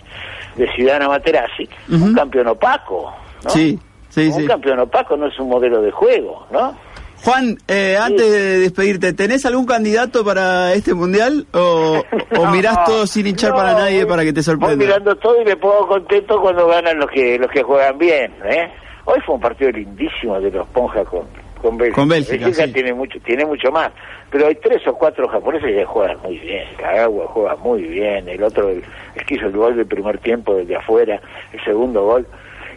de 0.55 0.69
Zidane 0.75 1.05
a 1.05 1.09
Materazzi, 1.09 1.67
un 1.89 2.13
campeón 2.13 2.47
opaco. 2.49 3.13
¿no? 3.43 3.49
Sí, 3.49 3.79
sí, 4.09 4.27
un 4.27 4.41
sí. 4.41 4.45
campeón 4.47 4.79
opaco 4.79 5.17
no 5.17 5.27
es 5.27 5.39
un 5.39 5.49
modelo 5.49 5.81
de 5.81 5.91
juego, 5.91 6.45
¿no? 6.51 6.77
Juan, 7.23 7.57
eh, 7.69 7.97
antes 7.97 8.29
de 8.29 8.59
despedirte, 8.59 9.13
¿tenés 9.13 9.45
algún 9.45 9.65
candidato 9.65 10.25
para 10.25 10.73
este 10.73 10.93
Mundial 10.93 11.47
o, 11.53 12.03
o 12.37 12.45
mirás 12.51 12.75
No, 12.79 12.83
todo 12.85 13.07
sin 13.07 13.25
hinchar 13.27 13.51
no, 13.51 13.55
para 13.57 13.73
nadie 13.73 14.03
voy- 14.03 14.09
para 14.09 14.23
que 14.23 14.33
te 14.33 14.39
Voy 14.39 14.43
sorprenda? 14.43 14.75
mirando 14.75 15.15
todo 15.15 15.41
y 15.41 15.45
me 15.45 15.55
pongo 15.55 15.87
contento 15.87 16.41
cuando 16.41 16.67
ganan 16.67 16.97
los 16.99 17.09
que 17.09 17.39
los 17.39 17.49
que 17.49 17.63
juegan 17.63 17.97
bien, 17.97 18.33
¿eh? 18.43 18.69
Hoy 19.05 19.19
fue 19.25 19.35
un 19.35 19.41
partido 19.41 19.71
lindísimo 19.71 20.39
de 20.41 20.51
los 20.51 20.67
Ponja 20.69 21.05
con 21.05 21.21
con 21.63 21.77
Bélgica. 21.77 21.95
Con 21.95 22.09
Bélgica, 22.09 22.51
sí. 22.51 22.73
tiene 22.73 22.93
mucho 22.93 23.17
tiene 23.21 23.45
mucho 23.45 23.71
más, 23.71 23.91
pero 24.29 24.47
hay 24.47 24.55
tres 24.55 24.85
o 24.85 24.93
cuatro 24.93 25.27
japoneses 25.29 25.73
que 25.73 25.85
juegan 25.85 26.17
muy 26.21 26.37
bien. 26.37 26.67
Kagawa 26.77 27.25
juega 27.27 27.55
muy 27.55 27.81
bien, 27.83 28.27
el 28.27 28.43
otro 28.43 28.69
el, 28.69 28.83
el 29.15 29.25
que 29.25 29.35
hizo 29.35 29.45
el 29.45 29.53
gol 29.53 29.77
del 29.77 29.87
primer 29.87 30.17
tiempo 30.19 30.55
desde 30.55 30.75
afuera, 30.75 31.21
el 31.53 31.63
segundo 31.63 32.03
gol. 32.03 32.27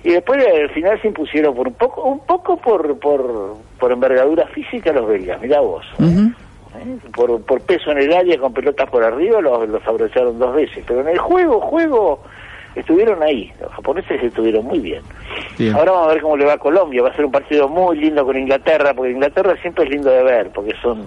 Y 0.05 0.11
después 0.11 0.40
al 0.46 0.70
final 0.70 1.03
se 1.03 1.09
impusieron 1.09 1.55
por 1.55 1.66
un 1.66 1.75
poco 1.75 2.03
un 2.05 2.20
poco 2.20 2.57
por 2.59 2.99
por 3.01 3.57
por 3.79 3.92
envergadura 3.92 4.46
física 4.46 4.92
los 4.92 5.09
belgas, 5.09 5.40
mirá 5.42 5.61
vos. 5.61 5.85
¿eh? 5.99 6.31
¿eh? 6.77 6.96
por, 7.14 7.42
por 7.42 7.61
peso 7.62 7.90
en 7.90 7.99
el 7.99 8.12
área 8.12 8.38
con 8.38 8.53
pelotas 8.53 8.88
por 8.88 9.03
arriba 9.03 9.40
los, 9.40 9.68
los 9.68 9.83
favorecieron 9.83 10.38
dos 10.38 10.55
veces 10.55 10.85
pero 10.87 11.01
en 11.01 11.09
el 11.09 11.18
juego 11.18 11.61
juego 11.61 12.20
estuvieron 12.76 13.22
ahí 13.22 13.52
los 13.60 13.72
japoneses 13.72 14.22
estuvieron 14.22 14.64
muy 14.64 14.78
bien. 14.78 15.02
Bien. 15.58 15.74
ahora 15.74 15.92
vamos 15.92 16.08
a 16.08 16.14
ver 16.14 16.22
cómo 16.22 16.36
le 16.36 16.44
va 16.44 16.54
a 16.54 16.58
Colombia 16.58 17.02
va 17.02 17.08
a 17.08 17.16
ser 17.16 17.24
un 17.24 17.32
partido 17.32 17.68
muy 17.68 17.98
lindo 17.98 18.24
con 18.24 18.36
Inglaterra 18.36 18.92
porque 18.94 19.12
Inglaterra 19.12 19.56
siempre 19.62 19.84
es 19.84 19.90
lindo 19.90 20.10
de 20.10 20.22
ver 20.22 20.50
porque 20.54 20.74
son 20.82 21.06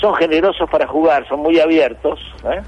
son 0.00 0.14
generosos 0.14 0.68
para 0.70 0.86
jugar 0.86 1.26
son 1.28 1.40
muy 1.40 1.58
abiertos 1.58 2.20
¿eh? 2.44 2.60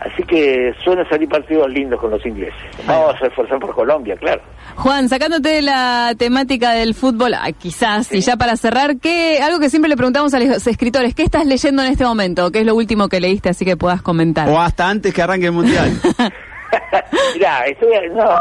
así 0.00 0.22
que 0.24 0.74
suelen 0.82 1.08
salir 1.08 1.28
partidos 1.28 1.70
lindos 1.70 2.00
con 2.00 2.10
los 2.10 2.24
ingleses 2.24 2.58
vamos 2.86 3.14
a 3.22 3.26
esforzar 3.26 3.58
por 3.58 3.74
Colombia 3.74 4.16
claro 4.16 4.42
Juan, 4.76 5.08
sacándote 5.08 5.48
de 5.48 5.62
la 5.62 6.12
temática 6.18 6.72
del 6.72 6.94
fútbol, 6.94 7.32
ah, 7.32 7.50
quizás, 7.52 8.12
y 8.12 8.20
ya 8.20 8.36
para 8.36 8.56
cerrar, 8.56 8.98
¿qué, 8.98 9.40
algo 9.40 9.58
que 9.58 9.70
siempre 9.70 9.88
le 9.88 9.96
preguntamos 9.96 10.34
a 10.34 10.38
los 10.38 10.66
escritores, 10.66 11.14
¿qué 11.14 11.22
estás 11.22 11.46
leyendo 11.46 11.82
en 11.82 11.90
este 11.90 12.04
momento? 12.04 12.52
¿Qué 12.52 12.60
es 12.60 12.66
lo 12.66 12.74
último 12.74 13.08
que 13.08 13.18
leíste 13.18 13.48
así 13.48 13.64
que 13.64 13.78
puedas 13.78 14.02
comentar? 14.02 14.50
O 14.50 14.60
hasta 14.60 14.90
antes 14.90 15.14
que 15.14 15.22
arranque 15.22 15.46
el 15.46 15.52
Mundial. 15.52 15.90
Mirá, 17.34 17.66
estoy, 17.66 17.90
no, 18.10 18.36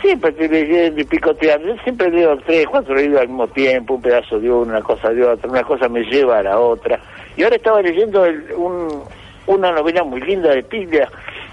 siempre 0.00 0.30
estoy 0.30 0.48
leyendo 0.48 1.00
y 1.00 1.04
picoteando, 1.04 1.68
yo 1.74 1.82
siempre 1.82 2.10
leo 2.10 2.36
tres, 2.46 2.66
cuatro 2.68 2.94
libros 2.94 3.20
al 3.20 3.28
mismo 3.28 3.48
tiempo, 3.48 3.94
un 3.94 4.02
pedazo 4.02 4.38
de 4.38 4.50
uno, 4.50 4.70
una 4.72 4.82
cosa 4.82 5.10
de 5.10 5.24
otra, 5.24 5.50
una 5.50 5.62
cosa 5.62 5.88
me 5.88 6.02
lleva 6.04 6.38
a 6.38 6.42
la 6.42 6.58
otra. 6.58 7.00
Y 7.36 7.42
ahora 7.42 7.56
estaba 7.56 7.82
leyendo 7.82 8.24
el- 8.24 8.52
un- 8.56 9.02
una 9.46 9.72
novela 9.72 10.04
muy 10.04 10.20
linda 10.20 10.50
de 10.54 10.62
Piglia 10.62 11.08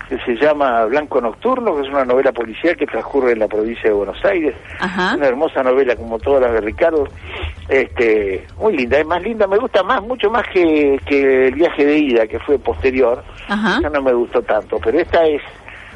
que 0.10 0.18
se 0.20 0.36
llama 0.36 0.86
Blanco 0.86 1.20
Nocturno, 1.20 1.76
que 1.76 1.82
es 1.82 1.90
una 1.90 2.06
novela 2.06 2.32
policial 2.32 2.78
que 2.78 2.86
transcurre 2.86 3.34
en 3.34 3.40
la 3.40 3.48
provincia 3.48 3.84
de 3.90 3.92
Buenos 3.92 4.24
Aires. 4.24 4.56
Ajá. 4.80 5.16
Una 5.16 5.28
hermosa 5.28 5.64
novela 5.64 5.96
como 5.98 6.18
todas 6.20 6.44
las 6.44 6.54
de 6.54 6.62
Ricardo, 6.62 7.08
este, 7.68 8.46
muy 8.58 8.78
linda, 8.78 9.00
es 9.00 9.06
más 9.06 9.22
linda, 9.22 9.48
me 9.48 9.58
gusta 9.58 9.84
más, 9.84 10.02
mucho 10.02 10.30
más 10.30 10.48
que, 10.48 10.98
que 11.06 11.48
el 11.48 11.56
viaje 11.56 11.86
de 11.86 11.98
ida, 11.98 12.28
que 12.28 12.40
fue 12.40 12.58
posterior. 12.58 13.22
Ajá. 13.50 13.80
Esa 13.80 13.90
no 13.90 14.02
me 14.02 14.14
gustó 14.14 14.42
tanto, 14.42 14.80
pero 14.82 14.98
esta 15.00 15.26
es 15.26 15.42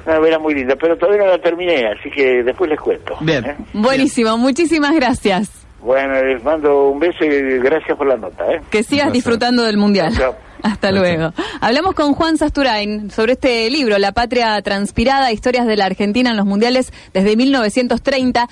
una 0.05 0.15
novela 0.15 0.39
muy 0.39 0.53
linda, 0.53 0.75
pero 0.75 0.97
todavía 0.97 1.23
no 1.23 1.27
la 1.27 1.39
terminé, 1.39 1.87
así 1.87 2.09
que 2.09 2.43
después 2.43 2.69
les 2.69 2.79
cuento. 2.79 3.15
Bien. 3.21 3.45
¿eh? 3.45 3.55
Buenísimo, 3.73 4.37
muchísimas 4.37 4.93
gracias. 4.95 5.49
Bueno, 5.81 6.21
les 6.23 6.43
mando 6.43 6.89
un 6.89 6.99
beso 6.99 7.25
y 7.25 7.57
gracias 7.59 7.97
por 7.97 8.07
la 8.07 8.15
nota. 8.15 8.45
¿eh? 8.51 8.61
Que 8.69 8.83
sigas 8.83 9.11
disfrutando 9.11 9.63
del 9.63 9.77
Mundial. 9.77 10.13
Chao. 10.15 10.35
Hasta 10.63 10.91
luego. 10.91 11.33
Hablamos 11.59 11.95
con 11.95 12.13
Juan 12.13 12.37
Sasturain 12.37 13.09
sobre 13.09 13.33
este 13.33 13.69
libro, 13.69 13.97
La 13.97 14.11
Patria 14.11 14.61
Transpirada, 14.61 15.31
historias 15.31 15.65
de 15.65 15.75
la 15.75 15.85
Argentina 15.85 16.31
en 16.31 16.37
los 16.37 16.45
Mundiales 16.45 16.93
desde 17.13 17.35
1930. 17.35 18.47